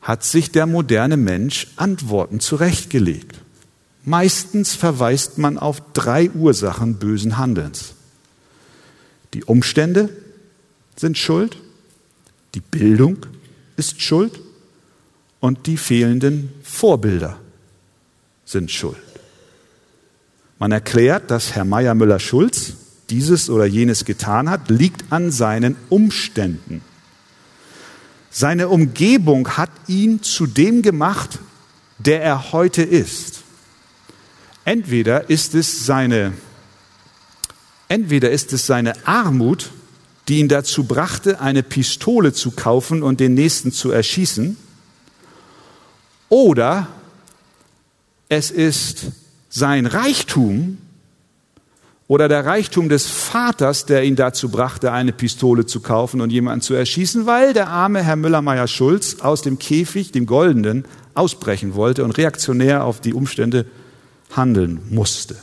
hat 0.00 0.24
sich 0.24 0.50
der 0.50 0.66
moderne 0.66 1.16
Mensch 1.16 1.68
Antworten 1.76 2.40
zurechtgelegt. 2.40 3.38
Meistens 4.04 4.74
verweist 4.74 5.38
man 5.38 5.58
auf 5.58 5.82
drei 5.92 6.30
Ursachen 6.30 6.94
bösen 6.94 7.36
Handelns. 7.36 7.92
Die 9.34 9.44
Umstände 9.44 10.08
sind 10.96 11.18
schuld, 11.18 11.58
die 12.54 12.60
Bildung 12.60 13.18
ist 13.76 14.00
schuld 14.00 14.40
und 15.40 15.66
die 15.66 15.76
fehlenden 15.76 16.52
Vorbilder 16.62 17.38
sind 18.44 18.70
schuld. 18.70 19.11
Man 20.62 20.70
erklärt, 20.70 21.32
dass 21.32 21.56
Herr 21.56 21.64
Meier 21.64 21.96
Müller-Schulz 21.96 22.74
dieses 23.10 23.50
oder 23.50 23.64
jenes 23.66 24.04
getan 24.04 24.48
hat, 24.48 24.70
liegt 24.70 25.10
an 25.10 25.32
seinen 25.32 25.74
Umständen. 25.88 26.82
Seine 28.30 28.68
Umgebung 28.68 29.56
hat 29.56 29.70
ihn 29.88 30.22
zu 30.22 30.46
dem 30.46 30.82
gemacht, 30.82 31.40
der 31.98 32.22
er 32.22 32.52
heute 32.52 32.82
ist. 32.82 33.40
Entweder 34.64 35.28
ist 35.28 35.56
es 35.56 35.84
seine, 35.84 36.32
entweder 37.88 38.30
ist 38.30 38.52
es 38.52 38.64
seine 38.64 39.04
Armut, 39.04 39.70
die 40.28 40.38
ihn 40.38 40.48
dazu 40.48 40.84
brachte, 40.84 41.40
eine 41.40 41.64
Pistole 41.64 42.32
zu 42.32 42.52
kaufen 42.52 43.02
und 43.02 43.18
den 43.18 43.34
Nächsten 43.34 43.72
zu 43.72 43.90
erschießen, 43.90 44.56
oder 46.28 46.86
es 48.28 48.52
ist 48.52 49.06
sein 49.52 49.84
Reichtum 49.84 50.78
oder 52.08 52.26
der 52.28 52.44
Reichtum 52.44 52.88
des 52.88 53.06
Vaters, 53.06 53.84
der 53.84 54.02
ihn 54.04 54.16
dazu 54.16 54.48
brachte, 54.48 54.92
eine 54.92 55.12
Pistole 55.12 55.66
zu 55.66 55.80
kaufen 55.80 56.20
und 56.20 56.30
jemanden 56.30 56.62
zu 56.62 56.74
erschießen, 56.74 57.26
weil 57.26 57.52
der 57.52 57.68
arme 57.68 58.02
Herr 58.02 58.16
Müller-Meyer-Schulz 58.16 59.20
aus 59.20 59.42
dem 59.42 59.58
Käfig, 59.58 60.10
dem 60.10 60.26
goldenen, 60.26 60.86
ausbrechen 61.14 61.74
wollte 61.74 62.02
und 62.02 62.16
reaktionär 62.16 62.84
auf 62.84 63.00
die 63.00 63.12
Umstände 63.12 63.66
handeln 64.34 64.80
musste. 64.88 65.36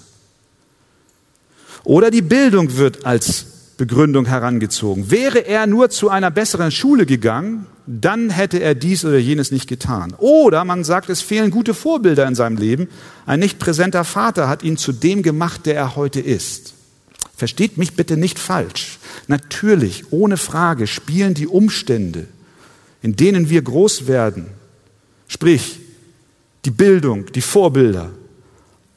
Oder 1.83 2.09
die 2.09 2.23
Bildung 2.23 2.77
wird 2.77 3.05
als 3.05 3.45
Begründung 3.77 4.25
herangezogen. 4.25 5.11
Wäre 5.11 5.39
er 5.39 5.67
nur 5.67 5.91
zu 5.91 6.09
einer 6.09 6.31
besseren 6.31 6.71
Schule 6.71 7.05
gegangen, 7.05 7.67
dann 7.91 8.29
hätte 8.29 8.59
er 8.59 8.75
dies 8.75 9.03
oder 9.03 9.17
jenes 9.17 9.51
nicht 9.51 9.67
getan. 9.67 10.13
Oder 10.19 10.63
man 10.63 10.83
sagt, 10.83 11.09
es 11.09 11.21
fehlen 11.21 11.49
gute 11.49 11.73
Vorbilder 11.73 12.27
in 12.27 12.35
seinem 12.35 12.55
Leben. 12.55 12.87
Ein 13.25 13.39
nicht 13.39 13.57
präsenter 13.57 14.03
Vater 14.03 14.47
hat 14.47 14.61
ihn 14.61 14.77
zu 14.77 14.91
dem 14.91 15.23
gemacht, 15.23 15.65
der 15.65 15.75
er 15.75 15.95
heute 15.95 16.19
ist. 16.19 16.75
Versteht 17.35 17.79
mich 17.79 17.95
bitte 17.95 18.15
nicht 18.15 18.37
falsch. 18.37 18.99
Natürlich, 19.27 20.11
ohne 20.11 20.37
Frage, 20.37 20.85
spielen 20.85 21.33
die 21.33 21.47
Umstände, 21.47 22.27
in 23.01 23.15
denen 23.15 23.49
wir 23.49 23.63
groß 23.63 24.05
werden, 24.05 24.45
sprich 25.27 25.79
die 26.65 26.71
Bildung, 26.71 27.31
die 27.31 27.41
Vorbilder, 27.41 28.11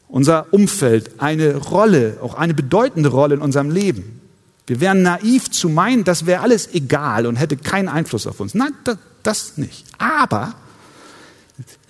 unser 0.06 0.52
Umfeld 0.52 1.12
eine 1.16 1.56
Rolle, 1.56 2.18
auch 2.20 2.34
eine 2.34 2.52
bedeutende 2.52 3.08
Rolle 3.08 3.36
in 3.36 3.40
unserem 3.40 3.70
Leben. 3.70 4.20
Wir 4.66 4.80
wären 4.80 5.02
naiv 5.02 5.50
zu 5.50 5.68
meinen, 5.68 6.04
das 6.04 6.26
wäre 6.26 6.42
alles 6.42 6.72
egal 6.72 7.26
und 7.26 7.36
hätte 7.36 7.56
keinen 7.56 7.88
Einfluss 7.88 8.26
auf 8.26 8.40
uns. 8.40 8.54
Nein, 8.54 8.72
das, 9.22 9.58
nicht. 9.58 9.84
Aber 9.98 10.54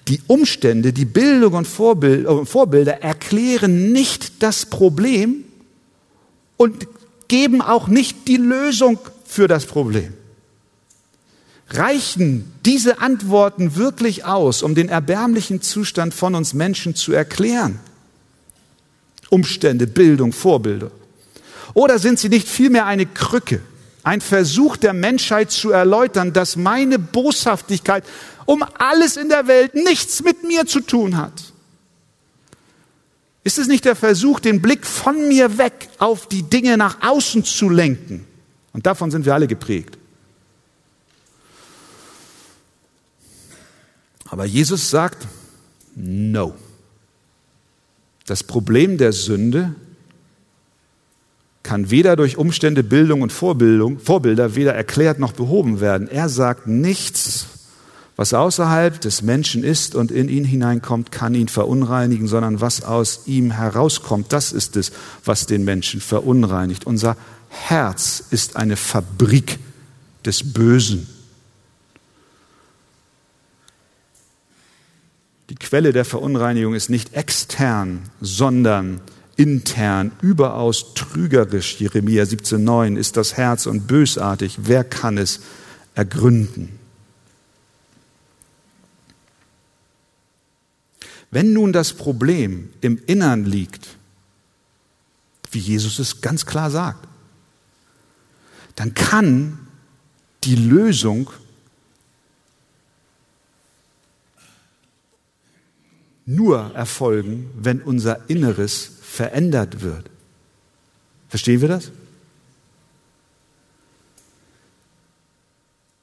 die 0.09 0.21
Umstände, 0.27 0.93
die 0.93 1.05
Bildung 1.05 1.55
und 1.55 1.67
äh, 1.67 2.45
Vorbilder 2.45 3.03
erklären 3.03 3.93
nicht 3.93 4.43
das 4.43 4.67
Problem 4.67 5.45
und 6.57 6.87
geben 7.29 7.61
auch 7.61 7.89
nicht 7.89 8.27
die 8.27 8.37
Lösung 8.37 8.99
für 9.25 9.49
das 9.49 9.67
Problem. 9.67 10.15
Reichen 11.71 12.53
diese 12.67 13.01
Antworten 13.01 13.77
wirklich 13.77 14.25
aus, 14.25 14.63
um 14.63 14.75
den 14.75 14.89
erbärmlichen 14.89 15.63
Zustand 15.63 16.13
von 16.13 16.35
uns 16.35 16.53
Menschen 16.53 16.95
zu 16.95 17.13
erklären? 17.13 17.81
Umstände, 19.31 19.87
Bildung, 19.87 20.33
Vorbilder. 20.33 20.91
Oder 21.75 21.99
sind 21.99 22.19
sie 22.19 22.29
nicht 22.29 22.49
vielmehr 22.49 22.87
eine 22.87 23.07
Krücke, 23.07 23.61
ein 24.03 24.21
Versuch 24.21 24.77
der 24.77 24.93
Menschheit 24.93 25.51
zu 25.51 25.71
erläutern, 25.71 26.33
dass 26.33 26.57
meine 26.57 26.99
Boshaftigkeit 26.99 28.05
um 28.45 28.65
alles 28.79 29.17
in 29.17 29.29
der 29.29 29.47
Welt 29.47 29.75
nichts 29.75 30.23
mit 30.23 30.43
mir 30.43 30.67
zu 30.67 30.81
tun 30.81 31.17
hat? 31.17 31.53
Ist 33.45 33.59
es 33.59 33.67
nicht 33.67 33.85
der 33.85 33.97
Versuch, 33.97 34.39
den 34.39 34.63
Blick 34.63 34.87
von 34.87 35.29
mir 35.29 35.59
weg 35.59 35.89
auf 35.99 36.29
die 36.29 36.43
Dinge 36.43 36.77
nach 36.77 36.99
außen 37.03 37.45
zu 37.45 37.69
lenken? 37.69 38.27
Und 38.73 38.87
davon 38.87 39.11
sind 39.11 39.25
wir 39.25 39.35
alle 39.35 39.49
geprägt. 39.49 39.99
Aber 44.27 44.45
Jesus 44.45 44.89
sagt, 44.89 45.27
no. 45.95 46.55
Das 48.27 48.43
Problem 48.43 48.97
der 48.97 49.13
Sünde 49.13 49.75
kann 51.63 51.91
weder 51.91 52.17
durch 52.17 52.37
Umstände, 52.37 52.83
Bildung 52.83 53.23
und 53.23 53.33
Vorbildung, 53.33 53.99
Vorbilder 53.99 54.55
weder 54.55 54.75
erklärt 54.75 55.19
noch 55.19 55.33
behoben 55.33 55.81
werden. 55.81 56.09
Er 56.09 56.29
sagt, 56.29 56.67
nichts, 56.67 57.47
was 58.17 58.35
außerhalb 58.35 59.01
des 59.01 59.23
Menschen 59.23 59.65
ist 59.65 59.95
und 59.95 60.11
in 60.11 60.29
ihn 60.29 60.45
hineinkommt, 60.45 61.13
kann 61.13 61.35
ihn 61.35 61.49
verunreinigen, 61.49 62.29
sondern 62.29 62.61
was 62.61 62.83
aus 62.83 63.23
ihm 63.27 63.53
herauskommt, 63.53 64.33
das 64.33 64.53
ist 64.53 64.77
es, 64.77 64.93
was 65.25 65.47
den 65.47 65.65
Menschen 65.65 66.01
verunreinigt. 66.01 66.87
Unser 66.87 67.17
Herz 67.49 68.23
ist 68.31 68.57
eine 68.57 68.77
Fabrik 68.77 69.59
des 70.25 70.53
Bösen. 70.53 71.07
Die 75.49 75.55
Quelle 75.57 75.93
der 75.93 76.05
Verunreinigung 76.05 76.75
ist 76.75 76.89
nicht 76.89 77.15
extern, 77.15 78.03
sondern 78.21 79.01
intern 79.37 80.13
überaus 80.21 80.95
trügerisch, 80.95 81.81
Jeremia 81.81 82.25
17,9, 82.25 82.97
ist 82.97 83.17
das 83.17 83.37
Herz 83.37 83.67
und 83.67 83.87
bösartig. 83.87 84.59
Wer 84.63 84.85
kann 84.85 85.19
es 85.19 85.41
ergründen? 85.95 86.79
Wenn 91.31 91.55
nun 91.55 91.73
das 91.73 91.95
Problem 91.95 92.71
im 92.83 93.01
Innern 93.07 93.47
liegt, 93.47 93.97
wie 95.51 95.59
Jesus 95.59 95.99
es 95.99 96.21
ganz 96.21 96.45
klar 96.45 96.71
sagt, 96.71 97.09
dann 98.77 98.95
kann 98.95 99.59
die 100.45 100.57
Lösung 100.57 101.31
nur 106.27 106.75
erfolgen, 106.75 107.51
wenn 107.57 107.81
unser 107.81 108.29
Inneres 108.29 108.92
verändert 109.13 109.83
wird. 109.83 110.09
Verstehen 111.29 111.61
wir 111.61 111.69
das? 111.69 111.91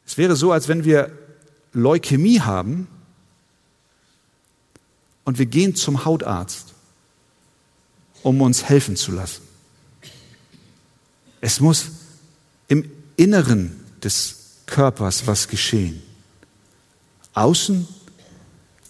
Es 0.05 0.15
wäre 0.17 0.35
so, 0.35 0.51
als 0.51 0.67
wenn 0.67 0.85
wir 0.85 1.11
Leukämie 1.73 2.41
haben 2.41 2.87
und 5.23 5.39
wir 5.39 5.47
gehen 5.47 5.75
zum 5.75 6.05
Hautarzt, 6.05 6.75
um 8.21 8.41
uns 8.41 8.65
helfen 8.69 8.95
zu 8.95 9.11
lassen. 9.11 9.41
Es 11.41 11.59
muss 11.59 11.87
im 12.67 12.91
Inneren 13.17 13.83
des 14.03 14.59
Körpers 14.67 15.25
was 15.25 15.47
geschehen. 15.47 16.03
Außen 17.33 17.87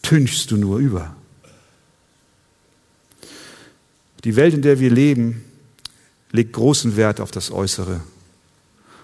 tünchst 0.02 0.52
du 0.52 0.58
nur 0.58 0.80
über. 0.80 1.16
Die 4.24 4.36
Welt, 4.36 4.54
in 4.54 4.62
der 4.62 4.80
wir 4.80 4.92
leben, 4.92 5.44
legt 6.32 6.54
großen 6.54 6.96
Wert 6.96 7.20
auf 7.20 7.32
das 7.32 7.52
Äußere. 7.52 8.02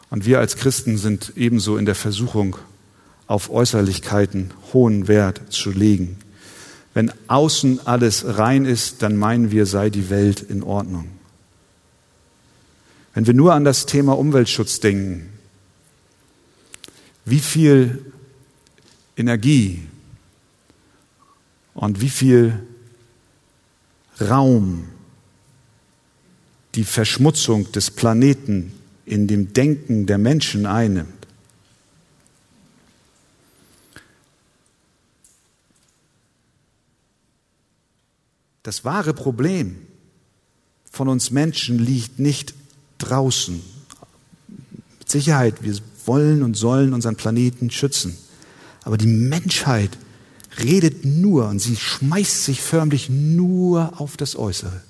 Und 0.09 0.26
wir 0.26 0.39
als 0.39 0.57
Christen 0.57 0.97
sind 0.97 1.34
ebenso 1.36 1.78
in 1.78 1.86
der 1.86 1.95
Versuchung, 1.95 2.57
auf 3.28 3.49
Äußerlichkeiten 3.49 4.51
hohen 4.74 5.07
Wert 5.07 5.41
zu 5.51 5.72
legen. 5.72 6.18
Wenn 6.93 7.11
außen 7.28 7.86
alles 7.88 8.38
rein 8.38 8.66
ist, 8.66 9.01
dann 9.01 9.18
meinen 9.18 9.51
wir, 9.51 9.66
sei 9.66 9.89
die 9.89 10.09
Welt 10.09 10.41
in 10.41 10.63
Ordnung. 10.63 11.09
Wenn 13.13 13.26
wir 13.26 13.34
nur 13.34 13.53
an 13.53 13.66
das 13.66 13.86
Thema 13.86 14.18
Umweltschutz 14.18 14.80
denken, 14.80 15.30
wie 17.26 17.39
viel 17.39 18.05
Energie 19.18 19.82
und 21.74 22.01
wie 22.01 22.09
viel 22.09 22.59
Raum 24.22 24.88
die 26.76 26.84
Verschmutzung 26.84 27.71
des 27.71 27.91
Planeten 27.91 28.73
in 29.05 29.28
dem 29.28 29.53
Denken 29.53 30.05
der 30.05 30.17
Menschen 30.17 30.65
einnimmt. 30.65 31.09
Das 38.63 38.84
wahre 38.84 39.13
Problem 39.13 39.78
von 40.91 41.07
uns 41.07 41.30
Menschen 41.30 41.78
liegt 41.78 42.19
nicht 42.19 42.55
draußen. 42.97 43.61
Mit 44.99 45.09
Sicherheit, 45.09 45.61
wir 45.61 45.78
wollen 46.05 46.41
und 46.41 46.55
sollen 46.55 46.93
unseren 46.93 47.15
Planeten 47.15 47.69
schützen. 47.69 48.17
Aber 48.84 48.97
die 48.97 49.07
Menschheit 49.07 49.91
redet 50.57 51.05
nur 51.05 51.47
und 51.47 51.59
sie 51.59 51.76
schmeißt 51.76 52.45
sich 52.45 52.61
förmlich 52.61 53.09
nur 53.09 53.99
auf 53.99 54.17
das 54.17 54.36
Äußere. 54.36 54.82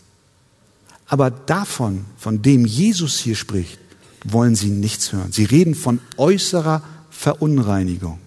Aber 1.07 1.29
davon, 1.29 2.05
von 2.17 2.41
dem 2.41 2.65
Jesus 2.65 3.19
hier 3.19 3.35
spricht, 3.35 3.79
wollen 4.23 4.55
sie 4.55 4.69
nichts 4.69 5.13
hören. 5.13 5.31
Sie 5.31 5.45
reden 5.45 5.75
von 5.75 5.99
äußerer 6.17 6.81
Verunreinigung. 7.11 8.19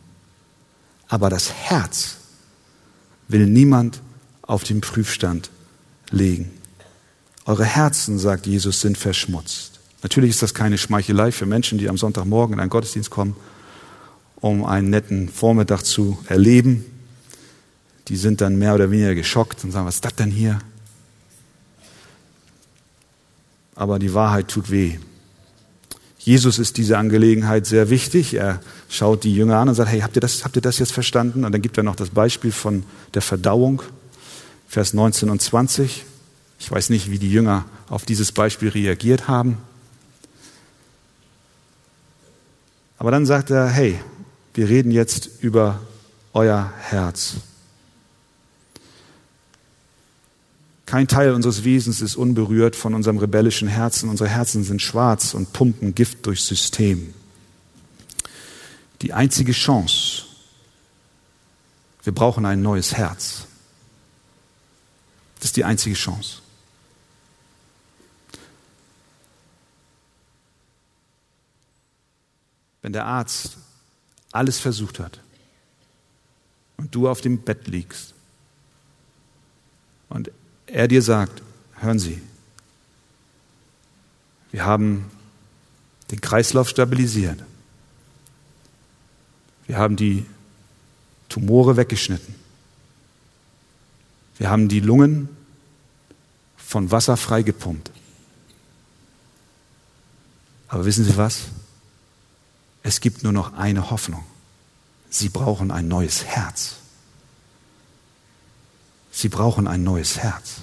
Aber 1.08 1.28
das 1.30 1.52
Herz 1.52 2.16
will 3.26 3.46
niemand 3.46 4.00
auf 4.42 4.64
den 4.64 4.80
Prüfstand 4.80 5.50
legen. 6.10 6.50
Eure 7.44 7.64
Herzen, 7.64 8.18
sagt 8.18 8.46
Jesus, 8.46 8.80
sind 8.80 8.96
verschmutzt. 8.96 9.80
Natürlich 10.02 10.30
ist 10.30 10.42
das 10.42 10.54
keine 10.54 10.78
Schmeichelei 10.78 11.32
für 11.32 11.46
Menschen, 11.46 11.78
die 11.78 11.88
am 11.88 11.98
Sonntagmorgen 11.98 12.54
in 12.54 12.60
einen 12.60 12.70
Gottesdienst 12.70 13.10
kommen, 13.10 13.36
um 14.36 14.64
einen 14.64 14.90
netten 14.90 15.28
Vormittag 15.28 15.82
zu 15.82 16.18
erleben. 16.28 16.84
Die 18.08 18.16
sind 18.16 18.40
dann 18.40 18.58
mehr 18.58 18.74
oder 18.74 18.90
weniger 18.90 19.14
geschockt 19.14 19.64
und 19.64 19.72
sagen, 19.72 19.86
was 19.86 19.96
ist 19.96 20.04
das 20.04 20.14
denn 20.14 20.30
hier? 20.30 20.60
Aber 23.78 24.00
die 24.00 24.12
Wahrheit 24.12 24.48
tut 24.48 24.72
weh. 24.72 24.98
Jesus 26.18 26.58
ist 26.58 26.78
diese 26.78 26.98
Angelegenheit 26.98 27.64
sehr 27.64 27.90
wichtig. 27.90 28.34
Er 28.34 28.60
schaut 28.88 29.22
die 29.22 29.32
Jünger 29.32 29.58
an 29.58 29.68
und 29.68 29.76
sagt, 29.76 29.88
hey, 29.92 30.00
habt 30.00 30.16
ihr 30.16 30.20
das, 30.20 30.44
habt 30.44 30.56
ihr 30.56 30.62
das 30.62 30.80
jetzt 30.80 30.90
verstanden? 30.90 31.44
Und 31.44 31.52
dann 31.52 31.62
gibt 31.62 31.76
er 31.76 31.84
noch 31.84 31.94
das 31.94 32.10
Beispiel 32.10 32.50
von 32.50 32.82
der 33.14 33.22
Verdauung, 33.22 33.80
Vers 34.66 34.94
19 34.94 35.30
und 35.30 35.40
20. 35.40 36.04
Ich 36.58 36.68
weiß 36.68 36.90
nicht, 36.90 37.08
wie 37.12 37.20
die 37.20 37.30
Jünger 37.30 37.66
auf 37.88 38.04
dieses 38.04 38.32
Beispiel 38.32 38.68
reagiert 38.68 39.28
haben. 39.28 39.58
Aber 42.98 43.12
dann 43.12 43.26
sagt 43.26 43.50
er, 43.50 43.68
hey, 43.68 44.00
wir 44.54 44.68
reden 44.68 44.90
jetzt 44.90 45.30
über 45.40 45.78
euer 46.34 46.72
Herz. 46.80 47.36
Kein 50.88 51.06
Teil 51.06 51.34
unseres 51.34 51.64
Wesens 51.64 52.00
ist 52.00 52.16
unberührt 52.16 52.74
von 52.74 52.94
unserem 52.94 53.18
rebellischen 53.18 53.68
Herzen. 53.68 54.08
Unsere 54.08 54.30
Herzen 54.30 54.64
sind 54.64 54.80
schwarz 54.80 55.34
und 55.34 55.52
pumpen 55.52 55.94
Gift 55.94 56.24
durchs 56.24 56.46
System. 56.46 57.12
Die 59.02 59.12
einzige 59.12 59.52
Chance, 59.52 60.22
wir 62.04 62.14
brauchen 62.14 62.46
ein 62.46 62.62
neues 62.62 62.94
Herz. 62.94 63.44
Das 65.40 65.50
ist 65.50 65.58
die 65.58 65.64
einzige 65.64 65.94
Chance. 65.94 66.38
Wenn 72.80 72.94
der 72.94 73.04
Arzt 73.04 73.58
alles 74.32 74.58
versucht 74.58 75.00
hat 75.00 75.20
und 76.78 76.94
du 76.94 77.10
auf 77.10 77.20
dem 77.20 77.42
Bett 77.42 77.68
liegst 77.68 78.14
und 80.08 80.30
er 80.68 80.88
dir 80.88 81.02
sagt, 81.02 81.42
hören 81.76 81.98
Sie, 81.98 82.20
wir 84.50 84.64
haben 84.64 85.10
den 86.10 86.20
Kreislauf 86.20 86.68
stabilisiert. 86.68 87.42
Wir 89.66 89.76
haben 89.76 89.96
die 89.96 90.24
Tumore 91.28 91.76
weggeschnitten. 91.76 92.34
Wir 94.38 94.48
haben 94.48 94.68
die 94.68 94.80
Lungen 94.80 95.28
von 96.56 96.90
Wasser 96.90 97.16
freigepumpt. 97.16 97.90
Aber 100.68 100.84
wissen 100.84 101.04
Sie 101.04 101.16
was? 101.16 101.48
Es 102.82 103.00
gibt 103.00 103.22
nur 103.22 103.32
noch 103.32 103.54
eine 103.54 103.90
Hoffnung. 103.90 104.24
Sie 105.10 105.28
brauchen 105.28 105.70
ein 105.70 105.88
neues 105.88 106.24
Herz. 106.24 106.76
Sie 109.18 109.28
brauchen 109.28 109.66
ein 109.66 109.82
neues 109.82 110.18
Herz. 110.18 110.58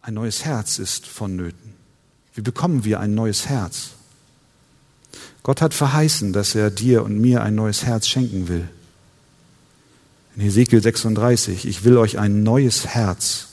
Ein 0.00 0.14
neues 0.14 0.44
Herz 0.44 0.78
ist 0.78 1.08
vonnöten. 1.08 1.74
Wie 2.34 2.40
bekommen 2.40 2.84
wir 2.84 3.00
ein 3.00 3.16
neues 3.16 3.48
Herz? 3.48 3.94
Gott 5.42 5.60
hat 5.60 5.74
verheißen, 5.74 6.32
dass 6.32 6.54
er 6.54 6.70
dir 6.70 7.02
und 7.02 7.18
mir 7.18 7.42
ein 7.42 7.56
neues 7.56 7.84
Herz 7.84 8.06
schenken 8.06 8.46
will. 8.46 8.68
In 10.36 10.42
Hesekiel 10.42 10.80
36, 10.80 11.66
ich 11.66 11.82
will 11.82 11.98
euch 11.98 12.20
ein 12.20 12.44
neues 12.44 12.86
Herz 12.86 13.48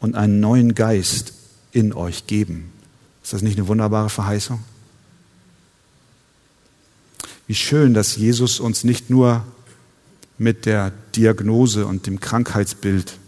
und 0.00 0.16
einen 0.16 0.40
neuen 0.40 0.74
Geist 0.74 1.32
in 1.70 1.92
euch 1.92 2.26
geben. 2.26 2.72
Ist 3.22 3.34
das 3.34 3.42
nicht 3.42 3.56
eine 3.56 3.68
wunderbare 3.68 4.10
Verheißung? 4.10 4.64
Wie 7.50 7.56
schön, 7.56 7.94
dass 7.94 8.14
Jesus 8.14 8.60
uns 8.60 8.84
nicht 8.84 9.10
nur 9.10 9.44
mit 10.38 10.66
der 10.66 10.92
Diagnose 11.16 11.84
und 11.84 12.06
dem 12.06 12.20
Krankheitsbild 12.20 13.18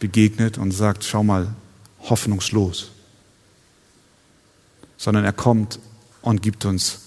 begegnet 0.00 0.58
und 0.58 0.72
sagt, 0.72 1.04
schau 1.04 1.22
mal, 1.22 1.54
hoffnungslos, 2.00 2.90
sondern 4.96 5.24
er 5.24 5.32
kommt 5.32 5.78
und 6.22 6.42
gibt 6.42 6.64
uns 6.64 7.02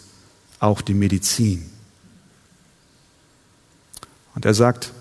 auch 0.61 0.79
die 0.79 0.93
Medizin. 0.93 1.69
Und 4.33 4.45
er 4.45 4.53
sagt, 4.53 4.93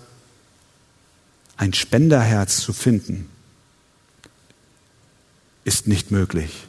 ein 1.55 1.71
Spenderherz 1.71 2.59
zu 2.59 2.73
finden, 2.73 3.29
ist 5.63 5.87
nicht 5.87 6.11
möglich. 6.11 6.67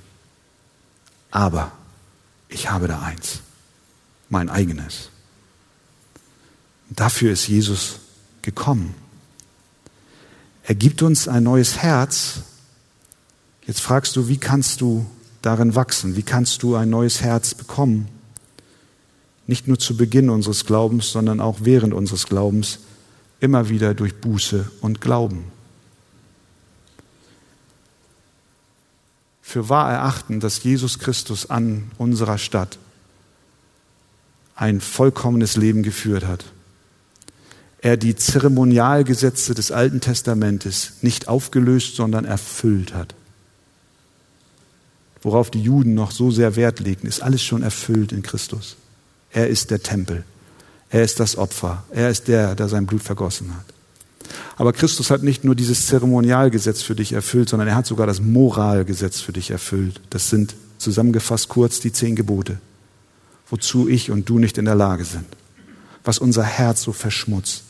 Aber 1.32 1.72
ich 2.48 2.70
habe 2.70 2.86
da 2.86 3.02
eins 3.02 3.40
mein 4.32 4.48
eigenes. 4.48 5.10
Dafür 6.88 7.32
ist 7.32 7.48
Jesus 7.48 8.00
gekommen. 8.40 8.94
Er 10.64 10.74
gibt 10.74 11.02
uns 11.02 11.28
ein 11.28 11.42
neues 11.42 11.76
Herz. 11.76 12.40
Jetzt 13.66 13.80
fragst 13.80 14.16
du, 14.16 14.28
wie 14.28 14.38
kannst 14.38 14.80
du 14.80 15.04
darin 15.42 15.74
wachsen? 15.74 16.16
Wie 16.16 16.22
kannst 16.22 16.62
du 16.62 16.76
ein 16.76 16.88
neues 16.88 17.20
Herz 17.20 17.54
bekommen? 17.54 18.08
Nicht 19.46 19.68
nur 19.68 19.78
zu 19.78 19.98
Beginn 19.98 20.30
unseres 20.30 20.64
Glaubens, 20.64 21.10
sondern 21.10 21.40
auch 21.40 21.58
während 21.60 21.92
unseres 21.92 22.26
Glaubens, 22.26 22.78
immer 23.38 23.68
wieder 23.68 23.92
durch 23.92 24.14
Buße 24.14 24.70
und 24.80 25.02
Glauben. 25.02 25.44
Für 29.42 29.68
wahr 29.68 29.92
erachten, 29.92 30.40
dass 30.40 30.62
Jesus 30.62 30.98
Christus 30.98 31.50
an 31.50 31.90
unserer 31.98 32.38
Stadt 32.38 32.78
ein 34.54 34.80
vollkommenes 34.80 35.56
Leben 35.56 35.82
geführt 35.82 36.26
hat. 36.26 36.44
Er 37.80 37.96
die 37.96 38.14
Zeremonialgesetze 38.14 39.54
des 39.54 39.72
Alten 39.72 40.00
Testamentes 40.00 40.92
nicht 41.02 41.28
aufgelöst, 41.28 41.96
sondern 41.96 42.24
erfüllt 42.24 42.94
hat. 42.94 43.14
Worauf 45.20 45.50
die 45.50 45.62
Juden 45.62 45.94
noch 45.94 46.12
so 46.12 46.30
sehr 46.30 46.56
Wert 46.56 46.80
legen, 46.80 47.06
ist 47.08 47.22
alles 47.22 47.42
schon 47.42 47.62
erfüllt 47.62 48.12
in 48.12 48.22
Christus. 48.22 48.76
Er 49.32 49.48
ist 49.48 49.70
der 49.70 49.82
Tempel. 49.82 50.24
Er 50.90 51.02
ist 51.02 51.18
das 51.18 51.36
Opfer. 51.36 51.84
Er 51.90 52.10
ist 52.10 52.28
der, 52.28 52.54
der 52.54 52.68
sein 52.68 52.86
Blut 52.86 53.02
vergossen 53.02 53.52
hat. 53.54 53.64
Aber 54.56 54.72
Christus 54.72 55.10
hat 55.10 55.22
nicht 55.22 55.42
nur 55.42 55.54
dieses 55.54 55.86
Zeremonialgesetz 55.86 56.82
für 56.82 56.94
dich 56.94 57.12
erfüllt, 57.12 57.48
sondern 57.48 57.68
er 57.68 57.74
hat 57.74 57.86
sogar 57.86 58.06
das 58.06 58.20
Moralgesetz 58.20 59.20
für 59.20 59.32
dich 59.32 59.50
erfüllt. 59.50 60.00
Das 60.10 60.30
sind 60.30 60.54
zusammengefasst 60.78 61.48
kurz 61.48 61.80
die 61.80 61.92
zehn 61.92 62.14
Gebote 62.14 62.58
wozu 63.52 63.86
ich 63.86 64.10
und 64.10 64.30
du 64.30 64.38
nicht 64.38 64.56
in 64.56 64.64
der 64.64 64.74
Lage 64.74 65.04
sind, 65.04 65.26
was 66.04 66.18
unser 66.18 66.42
Herz 66.42 66.82
so 66.82 66.92
verschmutzt. 66.92 67.64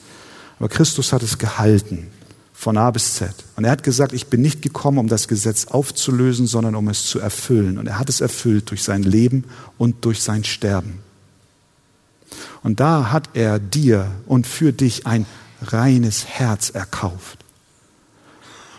Aber 0.60 0.68
Christus 0.68 1.12
hat 1.12 1.24
es 1.24 1.38
gehalten 1.38 2.06
von 2.52 2.78
A 2.78 2.88
bis 2.92 3.14
Z. 3.14 3.34
Und 3.56 3.64
er 3.64 3.72
hat 3.72 3.82
gesagt, 3.82 4.12
ich 4.12 4.28
bin 4.28 4.42
nicht 4.42 4.62
gekommen, 4.62 4.98
um 4.98 5.08
das 5.08 5.26
Gesetz 5.26 5.64
aufzulösen, 5.66 6.46
sondern 6.46 6.76
um 6.76 6.88
es 6.88 7.06
zu 7.06 7.18
erfüllen. 7.18 7.78
Und 7.78 7.88
er 7.88 7.98
hat 7.98 8.08
es 8.08 8.20
erfüllt 8.20 8.70
durch 8.70 8.84
sein 8.84 9.02
Leben 9.02 9.42
und 9.76 10.04
durch 10.04 10.22
sein 10.22 10.44
Sterben. 10.44 11.00
Und 12.62 12.78
da 12.78 13.10
hat 13.10 13.30
er 13.34 13.58
dir 13.58 14.08
und 14.26 14.46
für 14.46 14.72
dich 14.72 15.08
ein 15.08 15.26
reines 15.62 16.26
Herz 16.26 16.70
erkauft. 16.70 17.40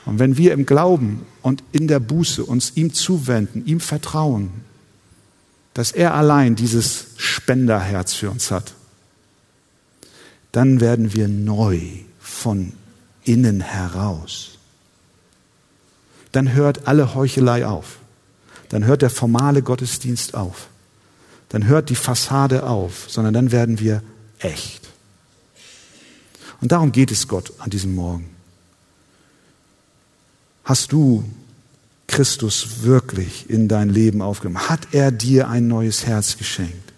Und 0.05 0.19
wenn 0.19 0.37
wir 0.37 0.53
im 0.53 0.65
Glauben 0.65 1.25
und 1.41 1.65
in 1.73 1.89
der 1.89 1.99
Buße 1.99 2.45
uns 2.45 2.71
ihm 2.75 2.93
zuwenden, 2.93 3.65
ihm 3.65 3.81
vertrauen, 3.81 4.51
dass 5.73 5.91
er 5.91 6.13
allein 6.13 6.55
dieses 6.55 7.07
Spenderherz 7.17 8.13
für 8.13 8.29
uns 8.29 8.51
hat, 8.51 8.73
dann 10.51 10.79
werden 10.79 11.13
wir 11.13 11.27
neu 11.27 11.79
von 12.19 12.73
innen 13.23 13.61
heraus. 13.61 14.57
Dann 16.31 16.53
hört 16.53 16.87
alle 16.87 17.15
Heuchelei 17.15 17.65
auf. 17.65 17.97
Dann 18.69 18.85
hört 18.85 19.01
der 19.01 19.09
formale 19.09 19.61
Gottesdienst 19.61 20.35
auf. 20.35 20.67
Dann 21.49 21.65
hört 21.65 21.89
die 21.89 21.95
Fassade 21.95 22.63
auf, 22.63 23.05
sondern 23.07 23.33
dann 23.33 23.51
werden 23.51 23.79
wir 23.79 24.01
echt. 24.39 24.89
Und 26.61 26.71
darum 26.71 26.91
geht 26.91 27.11
es 27.11 27.27
Gott 27.27 27.53
an 27.59 27.69
diesem 27.69 27.93
Morgen. 27.93 28.29
Hast 30.63 30.91
du 30.91 31.23
Christus 32.13 32.83
wirklich 32.83 33.49
in 33.49 33.67
dein 33.67 33.89
Leben 33.89 34.21
aufgenommen? 34.21 34.69
Hat 34.69 34.89
er 34.91 35.11
dir 35.11 35.49
ein 35.49 35.67
neues 35.67 36.05
Herz 36.05 36.37
geschenkt? 36.37 36.93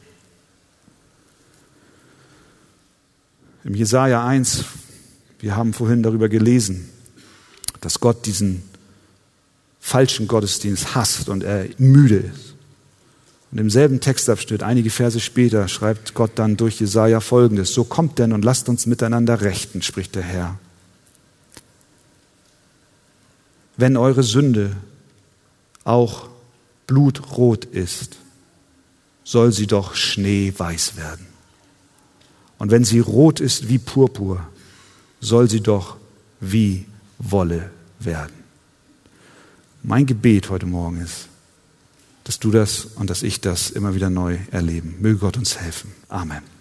Im 3.64 3.76
Jesaja 3.76 4.28
1, 4.28 4.66
wir 5.40 5.56
haben 5.56 5.72
vorhin 5.72 6.04
darüber 6.04 6.28
gelesen, 6.28 6.90
dass 7.80 8.02
Gott 8.02 8.26
diesen 8.26 8.64
falschen 9.80 10.28
Gottesdienst 10.28 10.96
hasst 10.96 11.30
und 11.30 11.46
er 11.46 11.70
müde 11.78 12.18
ist. 12.18 12.56
Und 13.54 13.60
im 13.60 13.70
selben 13.70 14.02
Textabschnitt, 14.02 14.64
einige 14.64 14.90
Verse 14.90 15.22
später, 15.22 15.70
schreibt 15.70 16.14
Gott 16.14 16.32
dann 16.36 16.58
durch 16.58 16.82
Jesaja 16.82 17.22
folgendes: 17.22 17.74
So 17.74 17.86
kommt 17.86 18.20
denn 18.20 18.34
und 18.34 18.44
lasst 18.44 18.68
uns 18.68 18.86
miteinander 18.86 19.40
rechten, 19.40 19.82
spricht 19.82 20.16
der 20.16 20.24
Herr. 20.24 20.60
Wenn 23.78 23.96
eure 23.96 24.24
Sünde 24.24 24.76
auch 25.86 26.28
blutrot 26.88 27.64
ist, 27.64 28.18
soll 29.24 29.54
sie 29.54 29.68
doch 29.68 29.96
schneeweiß 29.96 30.98
werden. 30.98 31.26
Und 32.58 32.72
wenn 32.72 32.84
sie 32.84 33.00
rot 33.00 33.40
ist 33.40 33.70
wie 33.70 33.80
Purpur, 33.80 34.46
soll 35.22 35.50
sie 35.50 35.62
doch 35.62 35.98
wie 36.40 36.86
Wolle 37.18 37.72
werden. 38.00 38.34
Mein 39.84 40.06
Gebet 40.06 40.50
heute 40.50 40.66
Morgen 40.66 41.00
ist, 41.02 41.28
dass 42.24 42.40
du 42.40 42.52
das 42.52 42.86
und 42.96 43.10
dass 43.10 43.24
ich 43.24 43.40
das 43.40 43.70
immer 43.70 43.96
wieder 43.96 44.10
neu 44.10 44.38
erleben. 44.52 44.96
Möge 45.00 45.20
Gott 45.20 45.38
uns 45.38 45.58
helfen. 45.58 45.92
Amen. 46.10 46.55